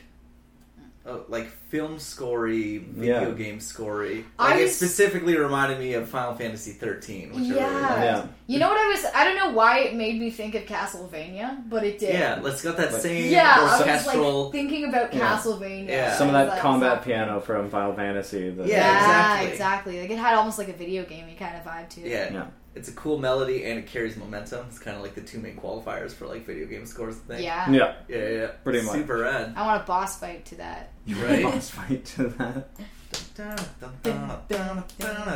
Uh, 1.08 1.18
like 1.28 1.46
film 1.70 1.98
scorey, 1.98 2.80
video 2.84 3.30
Yeah. 3.30 3.36
game 3.36 3.60
scorey. 3.60 4.24
I 4.40 4.52
Like 4.56 4.62
it 4.62 4.70
specifically 4.72 5.38
reminded 5.38 5.78
me 5.78 5.94
of 5.94 6.10
Final 6.10 6.34
Fantasy 6.34 6.72
13, 6.72 7.30
which 7.30 7.38
I 7.38 7.40
really 7.42 7.56
Yeah. 7.58 7.80
liked. 7.80 8.02
Yeah. 8.02 8.26
You 8.48 8.58
know 8.60 8.70
what 8.70 8.80
I 8.80 8.88
was? 8.88 9.06
I 9.14 9.24
don't 9.24 9.36
know 9.36 9.52
why 9.52 9.80
it 9.82 9.94
made 9.94 10.20
me 10.20 10.32
think 10.32 10.56
of 10.56 10.64
Castlevania, 10.64 11.70
but 11.70 11.84
it 11.84 12.00
did. 12.00 12.16
Yeah, 12.16 12.40
let's 12.42 12.64
got 12.64 12.76
that 12.78 12.92
Like- 12.92 13.02
same 13.04 13.32
Yeah, 13.32 13.56
I 13.56 13.62
was 13.64 13.82
orchestral. 13.82 14.44
like 14.46 14.52
thinking 14.54 14.86
about 14.90 15.14
Yeah. 15.14 15.20
Castlevania. 15.38 15.88
Yeah. 15.90 16.18
Some 16.18 16.30
of 16.30 16.34
that 16.34 16.48
that's 16.50 16.62
combat 16.62 16.94
not- 16.96 17.06
piano 17.06 17.40
from 17.40 17.70
Final 17.70 17.94
Fantasy. 17.94 18.50
The, 18.50 18.64
Yeah, 18.68 18.78
Yeah, 18.78 18.96
exactly. 19.42 19.52
exactly. 19.52 20.02
Like 20.02 20.10
it 20.10 20.18
had 20.18 20.34
almost 20.34 20.58
like 20.58 20.70
a 20.70 20.74
video 20.74 21.04
gamey 21.04 21.36
kind 21.38 21.56
of 21.56 21.64
vibe 21.72 21.88
too. 21.88 22.02
yeah. 22.02 22.34
Yeah. 22.34 22.46
It's 22.76 22.90
a 22.90 22.92
cool 22.92 23.18
melody 23.18 23.64
and 23.66 23.80
it 23.80 23.88
carries 23.88 24.18
momentum. 24.18 24.66
It's 24.68 24.80
kind 24.80 24.96
of 24.98 25.02
like 25.04 25.16
the 25.16 25.22
two 25.22 25.40
main 25.40 25.56
qualifiers 25.56 26.12
for 26.12 26.28
like 26.28 26.46
video 26.46 26.66
game 26.68 26.86
scores. 26.86 27.16
I 27.16 27.20
think. 27.34 27.44
Yeah. 27.44 27.70
Yeah. 27.72 27.96
yeah, 28.08 28.18
yeah, 28.18 28.30
yeah. 28.30 28.48
Pretty 28.64 28.82
much. 28.82 28.94
super 28.96 29.20
rad. 29.20 29.54
I 29.56 29.66
want 29.66 29.82
a 29.82 29.86
boss 29.86 30.20
fight 30.20 30.46
to 30.46 30.56
that. 30.56 30.92
You 31.06 31.16
Right? 31.16 31.44
Boss 31.44 31.70
fight 31.70 32.04
to 32.06 32.28
that. 32.28 32.68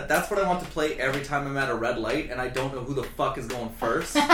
That's 0.08 0.30
what 0.30 0.40
I 0.40 0.48
want 0.48 0.64
to 0.64 0.70
play 0.72 0.96
every 1.00 1.24
time 1.24 1.48
I'm 1.48 1.58
at 1.58 1.70
a 1.70 1.76
red 1.76 1.98
light 1.98 2.30
and 2.30 2.42
I 2.42 2.50
don't 2.50 2.74
know 2.74 2.82
who 2.82 2.94
the 2.94 3.04
fuck 3.04 3.38
is 3.38 3.48
going 3.48 3.70
first. 3.70 4.14
That's 4.16 4.28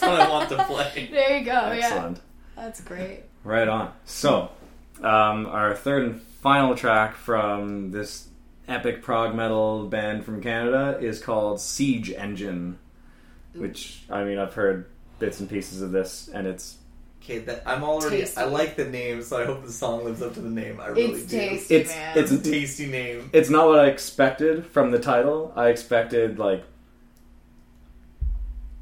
what 0.00 0.20
I 0.20 0.28
want 0.30 0.48
to 0.50 0.64
play. 0.64 1.08
There 1.10 1.38
you 1.38 1.44
go. 1.44 1.52
Yeah, 1.52 1.72
Excellent. 1.82 2.20
that's 2.56 2.80
great. 2.80 3.24
Right 3.42 3.68
on. 3.68 3.92
So, 4.04 4.50
um, 5.02 5.46
our 5.46 5.74
third 5.74 6.04
and 6.04 6.20
final 6.22 6.74
track 6.74 7.14
from 7.16 7.90
this 7.90 8.28
epic 8.68 9.02
prog 9.02 9.34
metal 9.34 9.86
band 9.86 10.24
from 10.24 10.40
Canada 10.42 10.98
is 11.00 11.20
called 11.22 11.60
Siege 11.60 12.10
Engine, 12.12 12.78
which 13.54 14.02
I 14.10 14.24
mean 14.24 14.38
I've 14.38 14.54
heard 14.54 14.86
bits 15.18 15.40
and 15.40 15.48
pieces 15.48 15.82
of 15.82 15.92
this, 15.92 16.28
and 16.32 16.46
it's 16.46 16.78
Okay, 17.22 17.38
that 17.38 17.62
I'm 17.64 17.82
already. 17.82 18.18
Tasty. 18.18 18.38
I 18.38 18.44
like 18.44 18.76
the 18.76 18.84
name, 18.84 19.22
so 19.22 19.40
I 19.40 19.46
hope 19.46 19.64
the 19.64 19.72
song 19.72 20.04
lives 20.04 20.20
up 20.20 20.34
to 20.34 20.40
the 20.40 20.50
name. 20.50 20.78
I 20.78 20.88
really 20.88 21.12
It's 21.12 21.22
do. 21.22 21.38
tasty, 21.38 21.74
it's 21.76 21.90
man. 21.90 22.18
it's 22.18 22.30
It's 22.32 22.46
a 22.46 22.50
tasty 22.50 22.86
name. 22.86 23.30
it's 23.32 23.48
not 23.48 23.66
what 23.66 23.78
I 23.78 23.86
expected 23.86 24.66
from 24.66 24.90
the 24.90 24.98
title. 24.98 25.50
I 25.56 25.68
expected 25.68 26.38
like 26.38 26.64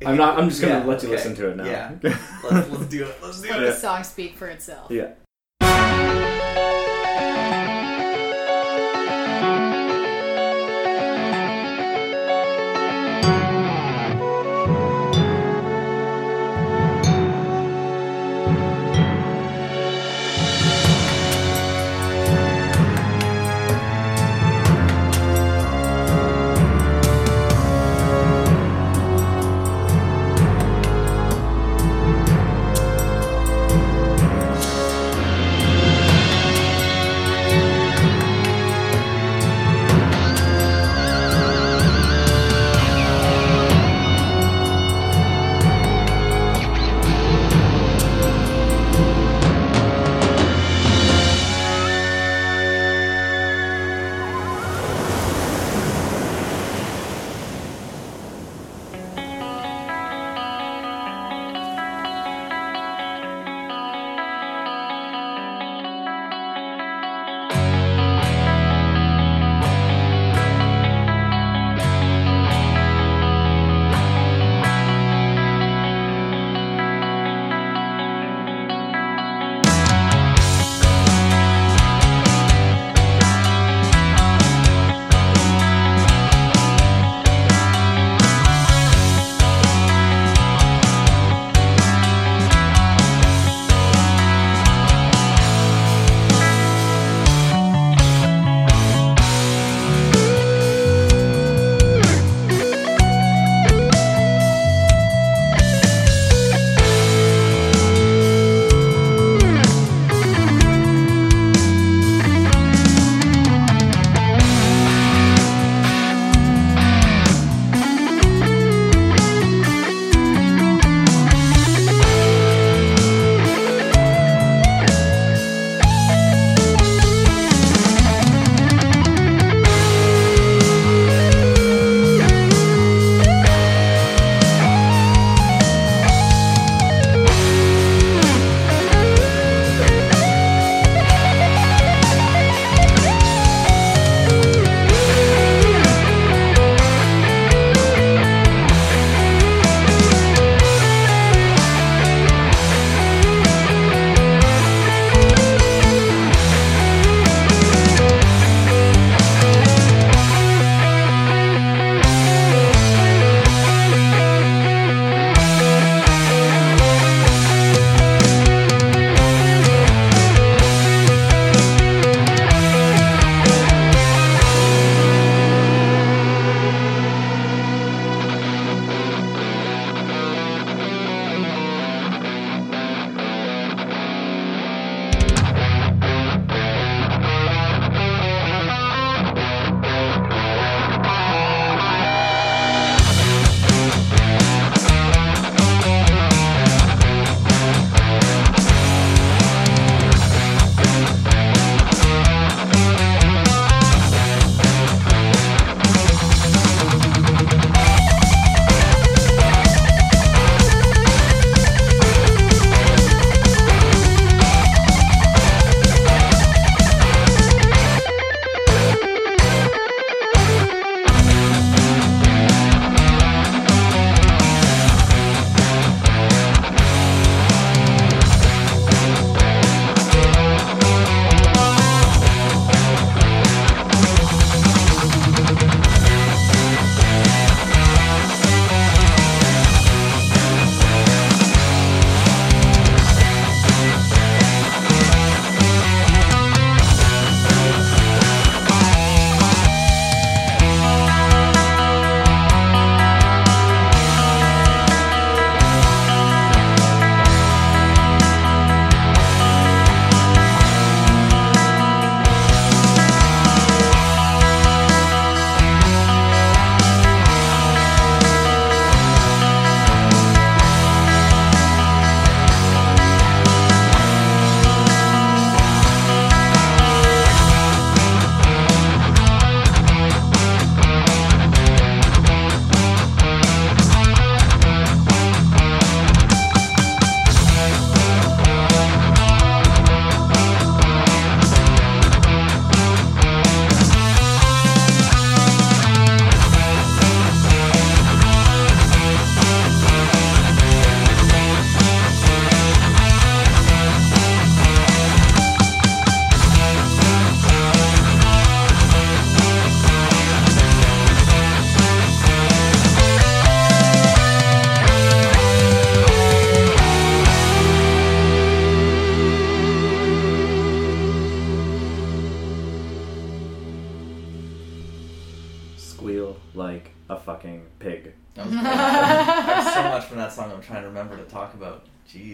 I'm 0.04 0.16
not. 0.16 0.36
I'm 0.38 0.48
just 0.48 0.60
gonna 0.60 0.80
Yeah, 0.80 0.84
let 0.84 1.02
you 1.04 1.08
okay. 1.10 1.16
listen 1.16 1.36
to 1.36 1.50
it 1.50 1.56
now. 1.56 1.64
Yeah. 1.64 1.92
Let's, 2.02 2.68
let's 2.70 2.86
do 2.86 3.04
it. 3.04 3.16
Let's 3.22 3.40
do 3.40 3.50
Let 3.50 3.62
it. 3.62 3.66
the 3.66 3.72
song 3.76 4.02
speak 4.02 4.34
for 4.36 4.48
itself. 4.48 4.90
yeah. 4.90 5.10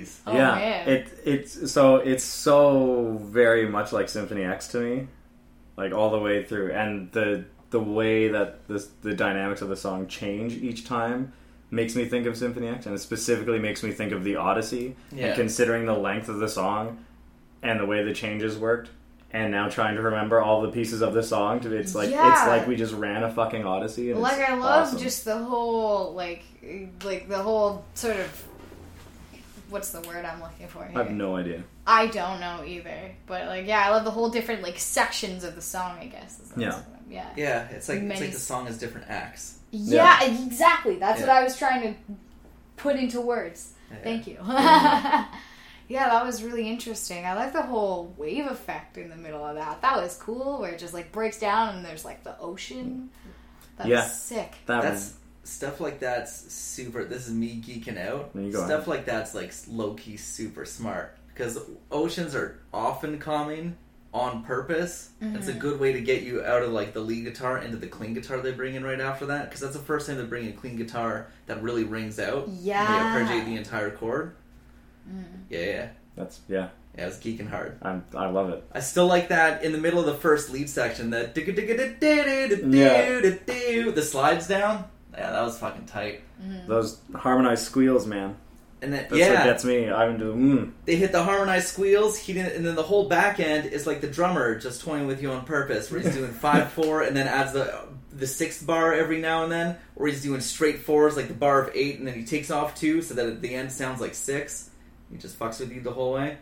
80s. 0.09 0.21
Oh, 0.27 0.33
yeah. 0.33 0.55
Man. 0.55 0.89
It 0.89 1.21
it's 1.25 1.73
so 1.73 1.97
it's 1.97 2.25
so 2.25 3.19
very 3.23 3.69
much 3.69 3.93
like 3.93 4.09
Symphony 4.09 4.45
X 4.45 4.69
to 4.69 4.81
me. 4.81 5.09
Like 5.77 5.93
all 5.93 6.11
the 6.11 6.19
way 6.19 6.45
through 6.45 6.73
and 6.73 7.13
the 7.13 7.45
the 7.71 7.81
way 7.81 8.29
that 8.29 8.67
this, 8.67 8.89
the 9.03 9.15
dynamics 9.15 9.63
of 9.63 9.69
the 9.69 9.77
song 9.77 10.07
change 10.07 10.55
each 10.55 10.87
time 10.87 11.33
makes 11.71 11.95
me 11.95 12.07
think 12.07 12.27
of 12.27 12.37
Symphony 12.37 12.69
X, 12.69 12.87
and 12.87 12.95
it 12.95 12.99
specifically 12.99 13.59
makes 13.59 13.83
me 13.83 13.91
think 13.91 14.13
of 14.13 14.25
the 14.25 14.37
Odyssey. 14.37 14.97
Yeah. 15.13 15.27
And 15.27 15.35
considering 15.37 15.87
the 15.87 15.95
length 15.95 16.29
of 16.29 16.39
the 16.39 16.49
song 16.49 17.05
and 17.63 17.79
the 17.79 17.87
way 17.87 18.03
the 18.05 18.15
changes 18.15 18.57
worked, 18.57 18.91
and 19.31 19.51
now 19.51 19.69
trying 19.69 19.97
to 19.97 20.03
remember 20.03 20.41
all 20.41 20.63
the 20.63 20.71
pieces 20.71 21.03
of 21.03 21.13
the 21.13 21.23
song, 21.23 21.61
to, 21.61 21.77
it's 21.77 21.95
like 21.95 22.11
yeah. 22.11 22.33
it's 22.33 22.47
like 22.47 22.67
we 22.67 22.77
just 22.77 22.95
ran 22.95 23.23
a 23.23 23.31
fucking 23.31 23.65
Odyssey. 23.65 24.15
like 24.15 24.41
I 24.41 24.55
love 24.55 24.89
awesome. 24.89 24.99
just 24.99 25.25
the 25.25 25.37
whole 25.37 26.15
like 26.15 26.43
like 27.05 27.29
the 27.29 27.39
whole 27.39 27.85
sort 27.95 28.17
of 28.17 28.45
what's 29.69 29.91
the 29.91 30.01
word 30.03 30.25
I'm 30.25 30.41
looking 30.41 30.67
for 30.69 30.85
here? 30.85 30.99
I 30.99 31.03
have 31.03 31.13
no 31.13 31.37
idea. 31.37 31.63
I 31.87 32.07
don't 32.07 32.41
know 32.41 32.65
either, 32.67 33.13
but 33.27 33.47
like 33.47 33.67
yeah, 33.67 33.85
I 33.87 33.91
love 33.91 34.05
the 34.05 34.11
whole 34.11 34.29
different 34.31 34.63
like 34.63 34.79
sections 34.79 35.45
of 35.45 35.55
the 35.55 35.63
song. 35.63 35.99
I 36.01 36.07
guess. 36.07 36.41
is- 36.41 36.53
Yeah. 36.57 36.81
yeah. 37.09 37.29
Yeah, 37.37 37.69
it's 37.71 37.89
like 37.89 38.01
it's 38.03 38.21
like 38.21 38.33
the 38.33 38.39
song 38.39 38.67
has 38.67 38.79
different 38.79 39.09
acts. 39.11 39.59
Yeah, 39.71 40.23
exactly. 40.25 40.97
That's 40.97 41.21
what 41.21 41.29
I 41.31 41.43
was 41.45 41.57
trying 41.57 41.83
to 41.83 41.95
put 42.77 42.97
into 42.97 43.21
words. 43.21 43.73
Yeah. 43.91 43.97
Thank 44.03 44.27
you. 44.27 44.37
yeah, 44.47 45.29
that 46.11 46.25
was 46.25 46.43
really 46.43 46.69
interesting. 46.69 47.25
I 47.25 47.35
like 47.35 47.53
the 47.53 47.63
whole 47.63 48.15
wave 48.17 48.47
effect 48.47 48.99
in 48.99 49.09
the 49.09 49.17
middle 49.17 49.45
of 49.45 49.57
that. 49.57 49.81
That 49.83 49.97
was 49.97 50.17
cool, 50.17 50.59
where 50.61 50.73
it 50.73 50.79
just 50.79 50.93
like 50.95 51.13
breaks 51.13 51.39
down 51.39 51.77
and 51.77 51.85
there's 51.85 52.05
like 52.05 52.25
the 52.25 52.39
ocean. 52.39 53.11
That 53.77 53.87
Yeah. 53.87 54.07
sick. 54.07 54.53
That 54.67 54.83
That's 54.83 54.95
was 54.95 55.15
stuff 55.49 55.81
like 55.81 56.01
that's 56.01 56.53
super. 56.53 57.05
This 57.05 57.27
is 57.27 57.35
me 57.35 57.63
geeking 57.65 57.99
out. 57.99 58.31
You 58.35 58.53
go 58.53 58.65
Stuff 58.65 58.87
like 58.87 59.05
that's 59.05 59.35
like 59.35 59.53
low 59.69 59.95
key 59.95 60.17
super 60.17 60.65
smart 60.65 61.17
because 61.29 61.59
oceans 61.91 62.35
are 62.35 62.61
often 62.73 63.19
calming 63.19 63.77
on 64.13 64.45
purpose. 64.45 65.11
It's 65.21 65.49
a 65.49 65.51
mm-hmm. 65.51 65.61
good 65.61 65.81
way 65.81 65.93
to 65.93 66.01
get 66.01 66.23
you 66.23 66.43
out 66.43 66.63
of 66.63 66.73
like 66.73 66.93
the 66.93 67.01
lead 67.01 67.25
guitar 67.25 67.59
into 67.59 67.77
the 67.77 67.87
clean 67.87 68.15
guitar 68.15 68.39
they 68.39 68.53
bring 68.53 68.75
in 68.75 68.85
right 68.85 69.01
after 69.01 69.27
that 69.27 69.47
because 69.47 69.61
that's 69.61 69.77
the 69.77 69.83
first 69.83 70.07
time 70.07 70.19
they 70.19 70.25
bring 70.25 70.49
a 70.49 70.53
clean 70.53 70.77
guitar 70.77 71.29
that 71.47 71.63
really 71.63 71.85
rings 71.85 72.19
out. 72.19 72.49
Yeah. 72.49 72.81
And 72.81 73.19
Yeah. 73.19 73.27
they 73.27 73.41
arpeggiate 73.41 73.47
the 73.47 73.57
entire 73.57 73.91
chord. 73.91 74.35
Mm. 75.11 75.25
Yeah, 75.49 75.59
yeah, 75.61 75.89
that's 76.17 76.41
yeah. 76.49 76.69
yeah. 76.97 77.07
It's 77.07 77.19
geeking 77.19 77.49
hard. 77.49 77.79
I'm, 77.83 78.05
I 78.15 78.27
love 78.27 78.51
it. 78.51 78.65
I 78.73 78.81
still 78.81 79.07
like 79.07 79.29
that 79.29 79.65
in 79.65 79.73
the 79.73 79.79
middle 79.79 80.01
of 80.01 80.07
the 80.07 80.15
first 80.15 80.51
lead 80.51 80.69
section. 80.69 81.11
That 81.11 81.35
Yeah. 82.69 83.21
the 83.93 84.03
slides 84.03 84.47
down. 84.47 84.85
Yeah, 85.19 85.33
that 85.33 85.43
was 85.43 85.59
fucking 85.59 85.87
tight. 85.87 86.23
Those 86.69 87.01
harmonized 87.13 87.65
squeals, 87.65 88.07
man. 88.07 88.37
And 88.81 88.93
then 88.93 89.07
That's 89.11 89.17
yeah, 89.17 89.33
what 89.33 89.45
gets 89.45 89.65
me. 89.65 89.91
I'm 89.91 90.17
just 90.21 90.31
mm. 90.31 90.73
they 90.85 90.95
hit 90.95 91.11
the 91.11 91.25
harmonized 91.25 91.67
squeals. 91.67 92.17
He 92.17 92.33
didn't, 92.33 92.55
and 92.55 92.65
then 92.65 92.77
the 92.77 92.85
whole 92.85 93.09
back 93.09 93.41
end 93.41 93.67
is 93.67 93.89
like 93.89 94.01
the 94.01 94.07
drummer 94.07 94.57
just 94.57 94.81
toying 94.83 95.09
with 95.09 95.21
you 95.21 95.33
on 95.33 95.45
purpose, 95.45 95.91
where 95.91 95.99
he's 96.01 96.15
doing 96.15 96.31
five 96.31 96.71
four, 96.75 97.03
and 97.03 97.17
then 97.17 97.27
adds 97.27 97.53
the 97.53 97.87
the 98.13 98.29
sixth 98.29 98.65
bar 98.65 98.93
every 98.95 99.21
now 99.21 99.43
and 99.43 99.51
then, 99.51 99.77
or 99.97 100.07
he's 100.07 100.23
doing 100.23 100.41
straight 100.41 100.79
fours 100.79 101.17
like 101.17 101.27
the 101.27 101.35
bar 101.35 101.61
of 101.61 101.75
eight, 101.75 101.99
and 101.99 102.07
then 102.07 102.15
he 102.15 102.25
takes 102.25 102.53
off 102.53 102.77
two, 102.77 103.03
so 103.03 103.15
that 103.15 103.27
at 103.27 103.43
the 103.43 103.53
end 103.53 103.73
sounds 103.73 104.01
like 104.01 104.15
six. 104.15 104.71
He 105.11 105.19
just 105.19 105.37
fucks 105.37 105.59
with 105.59 105.73
you 105.73 105.81
the 105.81 105.91
whole 105.91 106.13
way. 106.13 106.39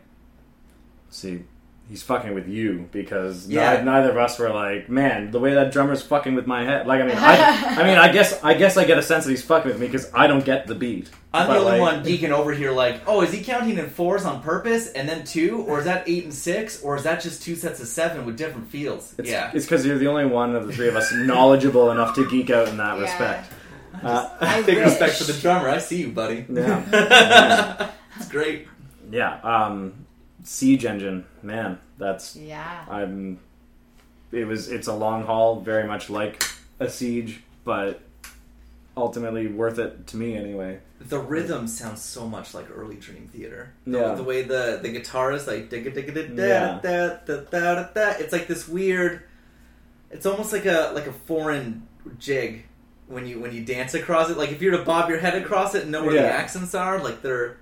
See, 1.09 1.45
he's 1.89 2.03
fucking 2.03 2.35
with 2.35 2.49
you 2.49 2.89
because 2.91 3.49
Yeah. 3.49 3.77
ni- 3.79 3.85
neither 3.85 4.11
of 4.11 4.17
us 4.17 4.39
were 4.39 4.51
like, 4.51 4.89
man, 4.89 5.31
the 5.31 5.39
way 5.39 5.55
that 5.55 5.71
drummer's 5.73 6.03
fucking 6.03 6.35
with 6.35 6.47
my 6.47 6.65
head. 6.65 6.87
Like, 6.87 7.01
I 7.01 7.07
mean, 7.07 7.17
I, 7.17 7.77
I 7.81 7.85
mean, 7.85 7.97
I 7.99 8.11
guess, 8.13 8.43
I 8.43 8.55
guess 8.55 8.77
I 8.77 8.85
get 8.85 8.99
a 8.99 9.03
sense 9.03 9.25
that 9.25 9.31
he's 9.31 9.45
fucking 9.45 9.71
with 9.71 9.81
me 9.81 9.87
because 9.87 10.11
I 10.13 10.27
don't 10.27 10.45
get 10.45 10.67
the 10.67 10.75
beat. 10.75 11.09
I'm 11.33 11.47
But, 11.47 11.53
the 11.53 11.59
only 11.61 11.79
like- 11.81 11.95
one 11.95 12.05
geeking 12.05 12.31
over 12.31 12.53
here, 12.53 12.73
like, 12.73 13.03
oh, 13.07 13.21
is 13.23 13.33
he 13.33 13.43
counting 13.45 13.79
in 13.79 13.89
fours 13.89 14.25
on 14.25 14.43
purpose 14.43 14.89
and 14.93 15.09
then 15.09 15.25
two, 15.25 15.65
or 15.69 15.79
is 15.79 15.85
that 15.85 16.09
eight 16.09 16.25
and 16.25 16.35
six, 16.35 16.83
or 16.83 16.97
is 16.97 17.03
that 17.05 17.21
just 17.21 17.43
two 17.43 17.55
sets 17.55 17.81
of 17.81 17.87
seven 17.89 18.25
with 18.25 18.37
different 18.37 18.69
feels? 18.69 19.15
It's, 19.19 19.29
yeah, 19.31 19.51
it's 19.55 19.65
because 19.67 19.85
you're 19.87 19.99
the 19.99 20.09
only 20.09 20.25
one 20.27 20.57
of 20.57 20.67
the 20.67 20.73
three 20.73 20.89
of 20.89 20.97
us 20.97 21.13
knowledgeable 21.13 21.91
enough 21.93 22.15
to 22.17 22.29
geek 22.29 22.51
out 22.51 22.69
in 22.69 22.79
that 22.79 22.97
Yeah. 22.97 23.03
respect. 23.03 23.53
Uh, 24.03 24.29
I 24.41 24.63
big 24.63 24.77
wish. 24.79 24.87
respect 24.87 25.17
for 25.19 25.25
the 25.25 25.35
drummer. 25.41 25.69
I 25.69 25.79
see 25.79 25.99
you, 26.01 26.09
buddy. 26.11 26.47
Yeah. 26.51 27.91
it's 28.17 28.29
great. 28.29 28.67
yeah. 29.11 29.39
Um, 29.43 30.06
Siege 30.47 30.85
Engine, 30.85 31.25
man, 31.43 31.79
that's 31.99 32.37
Yeah. 32.37 32.85
I'm. 32.89 33.41
It 34.33 34.47
was. 34.47 34.69
It's 34.69 34.87
a 34.87 34.93
long 34.93 35.25
haul, 35.25 35.61
very 35.61 35.87
much 35.87 36.09
like 36.09 36.43
a 36.79 36.89
siege, 36.89 37.43
but 37.65 38.01
ultimately 38.97 39.47
worth 39.49 39.79
it 39.79 40.07
to 40.09 40.17
me 40.17 40.37
anyway. 40.37 40.79
The 41.01 41.19
rhythm 41.19 41.67
sounds 41.67 42.01
so 42.03 42.27
much 42.27 42.55
like 42.55 42.67
early 42.75 42.95
Dream 42.97 43.29
Theater. 43.33 43.73
The- 43.87 43.99
Yeah. 43.99 44.15
The 44.15 44.23
way 44.23 44.43
the 44.43 44.79
the 44.83 44.89
guitar 44.91 45.33
is 45.33 45.47
like 45.47 45.69
digga 45.69 45.93
digga 45.95 46.37
da 46.37 46.43
Yeah. 46.47 46.79
da 46.83 47.09
da 47.27 47.37
da 47.51 47.75
da 47.75 47.89
da. 47.93 48.11
It's 48.19 48.33
like 48.33 48.47
this 48.47 48.69
weird. 48.69 49.23
It's 50.11 50.27
almost 50.27 50.53
like 50.53 50.65
a 50.67 50.93
like 50.95 51.07
a 51.09 51.13
foreign 51.13 51.87
jig 52.19 52.67
when 53.09 53.27
you 53.27 53.41
when 53.41 53.53
you 53.53 53.65
dance 53.65 53.95
across 53.95 54.31
it. 54.31 54.39
Like 54.39 54.53
if 54.53 54.63
you 54.63 54.71
were 54.71 54.79
to 54.79 54.85
bob 54.85 55.09
your 55.11 55.19
head 55.19 55.35
across 55.43 55.75
it 55.75 55.83
and 55.83 55.91
know 55.93 56.05
where 56.05 56.15
the 56.15 56.31
accents 56.33 56.75
are, 56.75 56.99
like 57.03 57.21
they're 57.23 57.57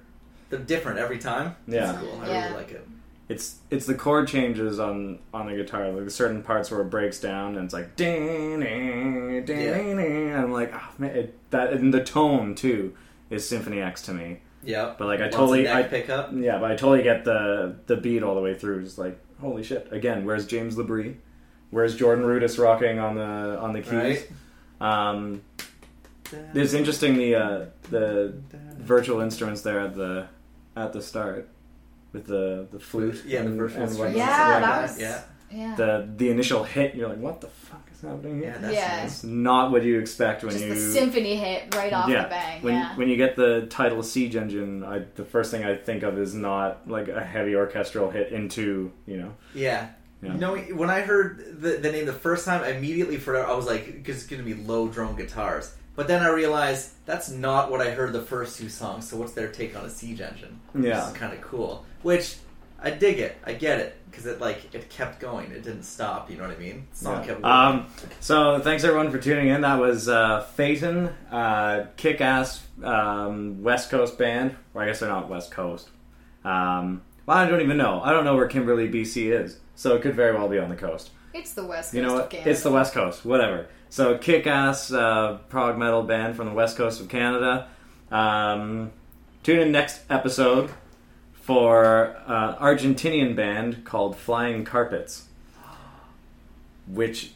they're 0.56 0.64
different 0.64 0.98
every 0.98 1.18
time. 1.18 1.56
Yeah. 1.66 1.90
it's 1.92 1.98
cool. 2.00 2.20
I 2.22 2.28
Yeah. 2.28 2.44
really 2.46 2.56
like 2.56 2.70
it. 2.72 2.86
It's 3.28 3.56
it's 3.70 3.86
the 3.86 3.94
chord 3.94 4.28
changes 4.28 4.78
on 4.78 5.18
on 5.32 5.46
the 5.46 5.54
guitar. 5.56 5.90
Like 5.90 6.10
certain 6.10 6.42
parts 6.42 6.70
where 6.70 6.80
it 6.82 6.90
breaks 6.90 7.18
down 7.20 7.56
and 7.56 7.64
it's 7.64 7.72
like 7.74 7.96
ding 7.96 8.60
ding 8.60 9.44
ding 9.46 9.60
Yeah. 9.62 9.74
ding. 9.78 9.98
And 10.30 10.36
I'm 10.36 10.52
like, 10.52 10.72
oh, 10.74 10.88
man, 10.98 11.10
it, 11.16 11.50
that 11.50 11.72
and 11.72 11.92
the 11.94 12.04
tone 12.04 12.54
too 12.54 12.94
is 13.30 13.48
Symphony 13.48 13.80
X 13.80 14.02
to 14.02 14.12
me. 14.12 14.40
Yeah, 14.62 14.94
But 14.98 15.06
like 15.08 15.20
I 15.20 15.24
Lots 15.24 15.34
of 15.34 15.40
totally 15.40 15.68
I 15.68 15.82
pick 15.82 16.08
up. 16.10 16.30
yeah, 16.34 16.58
but 16.58 16.70
I 16.70 16.76
totally 16.76 17.02
get 17.02 17.24
the 17.24 17.76
the 17.86 17.96
beat 17.96 18.22
all 18.22 18.34
the 18.34 18.40
way 18.42 18.54
through. 18.54 18.84
Just 18.84 18.98
like 18.98 19.18
holy 19.40 19.62
shit! 19.62 19.88
Again, 19.90 20.24
where's 20.24 20.46
James 20.46 20.76
LaBrie? 20.76 21.16
Where's 21.70 21.96
Jordan 21.96 22.24
Rudess 22.24 22.58
rocking 22.58 22.98
on 22.98 23.14
the 23.16 23.58
on 23.58 23.72
the 23.72 23.80
keys? 23.80 23.92
Right. 23.92 24.30
Um, 24.80 25.42
it's 26.54 26.72
interesting 26.72 27.16
the 27.16 27.34
uh, 27.34 27.64
the 27.90 28.34
virtual 28.78 29.20
instruments 29.20 29.62
there 29.62 29.80
at 29.80 29.94
the 29.94 30.28
at 30.76 30.92
the 30.92 31.02
start 31.02 31.48
with 32.12 32.26
the 32.26 32.66
the 32.70 32.78
flute. 32.80 33.22
Yeah, 33.26 33.42
the 33.42 33.48
and- 33.48 33.58
virtual 33.58 33.82
and 33.82 33.88
instruments. 33.90 34.18
whatnot. 34.18 34.28
Yeah, 34.36 34.48
Yeah, 34.54 34.60
that 34.60 34.82
was 34.82 35.00
yeah. 35.00 35.22
yeah. 35.50 35.74
the 35.76 36.08
the 36.16 36.30
initial 36.30 36.64
hit. 36.64 36.94
You're 36.94 37.08
like, 37.08 37.18
what 37.18 37.40
the 37.40 37.48
fuck 37.48 37.88
is 37.92 38.00
happening 38.00 38.40
Yeah, 38.42 38.50
here? 38.52 38.58
that's 38.60 38.74
Yeah. 38.74 38.96
nice. 38.96 39.04
It's 39.14 39.24
not 39.24 39.70
what 39.72 39.82
you 39.84 39.98
expect 39.98 40.42
when 40.42 40.52
Just 40.52 40.64
you 40.64 40.74
the 40.74 40.80
symphony 40.80 41.36
hit 41.36 41.74
right 41.74 41.92
off 41.92 42.08
yeah 42.08 42.24
the 42.24 42.28
bang. 42.28 42.62
when 42.62 42.74
yeah. 42.74 42.96
when 42.96 43.08
you 43.08 43.16
get 43.16 43.36
the 43.36 43.66
title 43.70 44.02
Siege 44.02 44.36
Engine. 44.36 44.84
I, 44.84 45.02
the 45.14 45.24
first 45.24 45.50
thing 45.50 45.64
I 45.64 45.76
think 45.76 46.02
of 46.02 46.18
is 46.18 46.34
not 46.34 46.88
like 46.88 47.08
a 47.08 47.22
heavy 47.24 47.54
orchestral 47.56 48.10
hit 48.10 48.32
into 48.32 48.92
you 49.06 49.16
know 49.18 49.34
Yeah. 49.54 49.88
Yeah. 50.22 50.36
No, 50.36 50.56
when 50.56 50.88
I 50.88 51.00
heard 51.02 51.60
the, 51.60 51.72
the 51.76 51.92
name 51.92 52.06
the 52.06 52.12
first 52.14 52.46
time, 52.46 52.62
I 52.62 52.68
immediately 52.70 53.18
for 53.18 53.44
I 53.44 53.52
was 53.52 53.66
like, 53.66 53.84
because 53.92 54.16
it's 54.16 54.26
going 54.26 54.42
to 54.42 54.54
be 54.54 54.54
low 54.54 54.88
drone 54.88 55.16
guitars. 55.16 55.74
But 55.96 56.08
then 56.08 56.22
I 56.22 56.28
realized 56.28 56.90
that's 57.06 57.30
not 57.30 57.70
what 57.70 57.80
I 57.80 57.90
heard 57.90 58.12
the 58.12 58.22
first 58.22 58.58
two 58.58 58.68
songs. 58.68 59.08
So 59.08 59.16
what's 59.16 59.32
their 59.32 59.48
take 59.48 59.76
on 59.76 59.84
a 59.84 59.90
siege 59.90 60.20
engine? 60.20 60.58
Yeah. 60.74 61.06
is 61.08 61.16
kind 61.16 61.32
of 61.32 61.40
cool. 61.40 61.84
Which 62.02 62.36
I 62.82 62.90
dig 62.90 63.18
it. 63.20 63.36
I 63.44 63.52
get 63.54 63.78
it 63.80 63.96
because 64.10 64.26
it 64.26 64.40
like 64.40 64.74
it 64.74 64.90
kept 64.90 65.20
going. 65.20 65.50
It 65.52 65.62
didn't 65.62 65.84
stop. 65.84 66.30
You 66.30 66.36
know 66.36 66.48
what 66.48 66.56
I 66.56 66.58
mean? 66.60 66.86
The 66.90 66.96
song 66.96 67.20
Yeah. 67.20 67.26
kept. 67.26 67.44
Um, 67.44 67.86
so 68.20 68.58
thanks 68.60 68.82
everyone 68.84 69.10
for 69.12 69.18
tuning 69.18 69.48
in. 69.48 69.60
That 69.60 69.78
was 69.78 70.08
uh, 70.08 70.42
Phaeton, 70.56 71.10
uh, 71.30 71.86
kick-ass 71.96 72.66
um, 72.82 73.62
West 73.62 73.88
Coast 73.90 74.18
band. 74.18 74.56
Or 74.74 74.82
I 74.82 74.86
guess 74.86 75.00
they're 75.00 75.08
not 75.08 75.28
West 75.28 75.50
Coast. 75.52 75.88
Um, 76.44 77.02
well, 77.26 77.38
I 77.38 77.46
don't 77.48 77.60
even 77.62 77.76
know. 77.76 78.00
I 78.02 78.12
don't 78.12 78.24
know 78.24 78.34
where 78.34 78.48
Kimberley, 78.48 78.88
BC 78.88 79.32
is. 79.32 79.58
So 79.76 79.94
it 79.96 80.02
could 80.02 80.14
very 80.14 80.34
well 80.36 80.48
be 80.48 80.58
on 80.58 80.68
the 80.68 80.76
coast. 80.76 81.10
it's 81.32 81.54
the 81.54 81.64
West 81.64 81.92
Coast 81.92 81.94
You 81.94 82.02
know 82.02 82.14
what? 82.14 82.30
Canada. 82.30 82.50
It's 82.50 82.62
the 82.62 82.70
West 82.70 82.92
Coast. 82.94 83.24
Whatever. 83.24 83.66
So 83.94 84.18
kick-ass 84.18 84.90
uh, 84.90 85.38
prog 85.48 85.78
metal 85.78 86.02
band 86.02 86.34
from 86.34 86.48
the 86.48 86.52
West 86.52 86.76
Coast 86.76 87.00
of 87.00 87.08
Canada. 87.08 87.68
Um, 88.10 88.90
tune 89.44 89.60
in 89.60 89.70
next 89.70 90.00
episode 90.10 90.72
for 91.34 92.16
uh, 92.26 92.56
Argentinian 92.56 93.36
band 93.36 93.84
called 93.84 94.16
Flying 94.16 94.64
Carpets, 94.64 95.28
which 96.88 97.34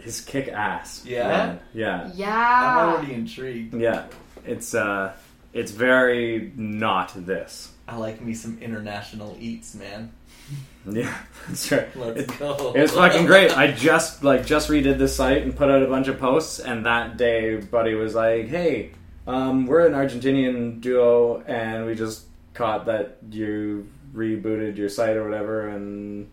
is 0.00 0.20
kick-ass. 0.20 1.04
Yeah? 1.06 1.28
man. 1.28 1.60
Yeah. 1.72 2.10
Yeah. 2.12 2.78
I'm 2.80 2.88
already 2.88 3.14
intrigued. 3.14 3.74
Yeah. 3.74 4.06
It's 4.44 4.74
uh, 4.74 5.12
it's 5.52 5.70
very 5.70 6.50
not 6.56 7.12
this. 7.14 7.72
I 7.86 7.94
like 7.98 8.20
me 8.20 8.34
some 8.34 8.58
international 8.60 9.36
eats, 9.38 9.76
man. 9.76 10.10
Yeah, 10.90 11.14
that's 11.46 11.70
right. 11.72 11.94
Let's 11.94 12.20
It- 12.20 12.38
go. 12.38 12.72
It 12.74 12.80
was 12.80 12.92
fucking 12.92 13.26
great. 13.26 13.56
I 13.56 13.70
just 13.70 14.24
like 14.24 14.46
just 14.46 14.68
redid 14.70 14.96
the 14.98 15.08
site 15.08 15.42
and 15.42 15.54
put 15.54 15.70
out 15.70 15.82
a 15.82 15.86
bunch 15.86 16.08
of 16.08 16.18
posts, 16.18 16.58
and 16.58 16.86
that 16.86 17.18
day, 17.18 17.56
Buddy 17.56 17.94
was 17.94 18.14
like, 18.14 18.48
"Hey, 18.48 18.92
um, 19.26 19.66
we're 19.66 19.86
an 19.86 19.92
Argentinian 19.92 20.80
duo, 20.80 21.42
and 21.46 21.84
we 21.84 21.94
just 21.94 22.24
caught 22.54 22.86
that 22.86 23.18
you 23.30 23.88
rebooted 24.14 24.78
your 24.78 24.88
site 24.88 25.16
or 25.16 25.22
whatever, 25.22 25.68
and 25.68 26.30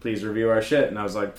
please 0.00 0.24
review 0.24 0.50
our 0.50 0.60
shit. 0.62 0.88
And 0.88 0.98
I 0.98 1.02
was 1.02 1.14
like, 1.16 1.34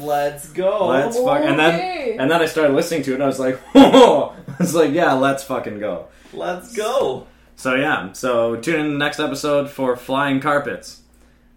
Let's 0.00 0.48
go. 0.52 0.88
let's 0.88 1.16
fuck. 1.16 1.40
And 1.40 1.56
then 1.58 2.18
and 2.20 2.28
then 2.30 2.42
I 2.42 2.46
started 2.46 2.74
listening 2.74 3.04
to 3.04 3.12
it, 3.12 3.14
and 3.14 3.22
I 3.22 3.26
was 3.26 3.38
like, 3.38 3.60
I 3.76 4.32
was 4.58 4.74
like, 4.74 4.92
yeah, 4.92 5.12
let's 5.12 5.44
fucking 5.44 5.78
go. 5.78 6.08
Let's 6.32 6.74
go. 6.76 7.26
So 7.54 7.74
yeah, 7.76 8.12
so 8.12 8.56
tune 8.56 8.80
in 8.80 8.92
the 8.92 8.98
next 8.98 9.20
episode 9.20 9.70
for 9.70 9.96
Flying 9.96 10.40
Carpets. 10.40 11.02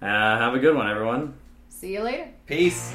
Uh, 0.02 0.06
have 0.06 0.54
a 0.54 0.60
good 0.60 0.76
one, 0.76 0.90
everyone. 0.90 1.34
See 1.70 1.94
you 1.94 2.02
later. 2.02 2.30
Peace. 2.46 2.94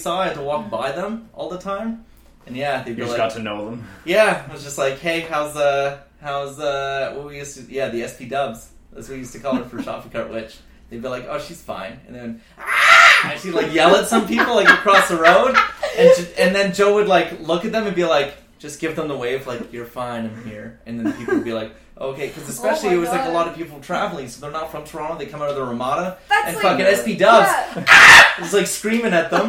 Saw. 0.00 0.20
I 0.20 0.26
had 0.28 0.34
to 0.36 0.42
walk 0.42 0.70
by 0.70 0.92
them 0.92 1.28
all 1.34 1.48
the 1.48 1.58
time. 1.58 2.04
And 2.46 2.56
yeah, 2.56 2.82
they'd 2.82 2.96
be 2.96 3.02
You 3.02 3.06
just 3.08 3.18
like, 3.18 3.28
got 3.28 3.36
to 3.36 3.42
know 3.42 3.66
them. 3.70 3.86
yeah, 4.04 4.44
I 4.48 4.52
was 4.52 4.64
just 4.64 4.78
like, 4.78 4.98
hey, 4.98 5.20
how's 5.20 5.56
uh, 5.56 6.00
how's 6.20 6.58
uh, 6.58 7.12
what 7.16 7.26
we 7.26 7.36
used 7.36 7.56
to, 7.58 7.72
yeah, 7.72 7.88
the 7.90 8.08
SP 8.08 8.26
Dubs. 8.28 8.70
That's 8.92 9.08
what 9.08 9.14
we 9.14 9.20
used 9.20 9.32
to 9.34 9.38
call 9.40 9.54
her 9.56 9.64
for 9.64 9.80
Shopping 9.86 10.10
Cart 10.10 10.30
Witch. 10.30 10.56
They'd 10.88 11.00
be 11.02 11.08
like, 11.08 11.26
oh, 11.28 11.38
she's 11.38 11.62
fine, 11.62 12.00
and 12.08 12.16
then 12.16 12.40
ah! 12.58 13.30
and 13.30 13.40
she'd 13.40 13.52
like 13.52 13.72
yell 13.72 13.94
at 13.94 14.06
some 14.08 14.26
people 14.26 14.56
like 14.56 14.68
across 14.68 15.08
the 15.08 15.16
road, 15.16 15.54
and 15.96 16.10
ju- 16.16 16.26
and 16.38 16.52
then 16.56 16.72
Joe 16.74 16.94
would 16.94 17.06
like 17.06 17.40
look 17.40 17.64
at 17.64 17.70
them 17.70 17.86
and 17.86 17.94
be 17.94 18.04
like, 18.04 18.34
just 18.58 18.80
give 18.80 18.96
them 18.96 19.06
the 19.06 19.16
wave, 19.16 19.46
like 19.46 19.72
you're 19.72 19.84
fine, 19.86 20.24
I'm 20.26 20.44
here, 20.44 20.80
and 20.86 20.98
then 20.98 21.12
people 21.12 21.34
would 21.34 21.44
be 21.44 21.52
like. 21.52 21.72
Okay, 22.00 22.28
because 22.28 22.48
especially 22.48 22.88
Oh 22.88 22.92
my 22.92 22.96
it 22.96 23.00
was 23.00 23.08
like 23.10 23.20
a 23.20 23.24
God. 23.24 23.34
lot 23.34 23.46
of 23.48 23.54
people 23.54 23.78
traveling, 23.80 24.26
so 24.26 24.40
they're 24.40 24.50
not 24.50 24.70
from 24.70 24.84
Toronto. 24.84 25.18
They 25.18 25.26
come 25.26 25.42
out 25.42 25.50
of 25.50 25.54
the 25.56 25.62
Ramada, 25.62 26.16
That's 26.30 26.46
and 26.48 26.56
like- 26.56 26.78
fucking 26.78 26.96
SP 26.96 27.20
Dubs 27.20 27.50
Yeah. 27.76 28.24
is 28.42 28.54
like 28.54 28.66
screaming 28.68 29.12
at 29.12 29.30
them, 29.30 29.38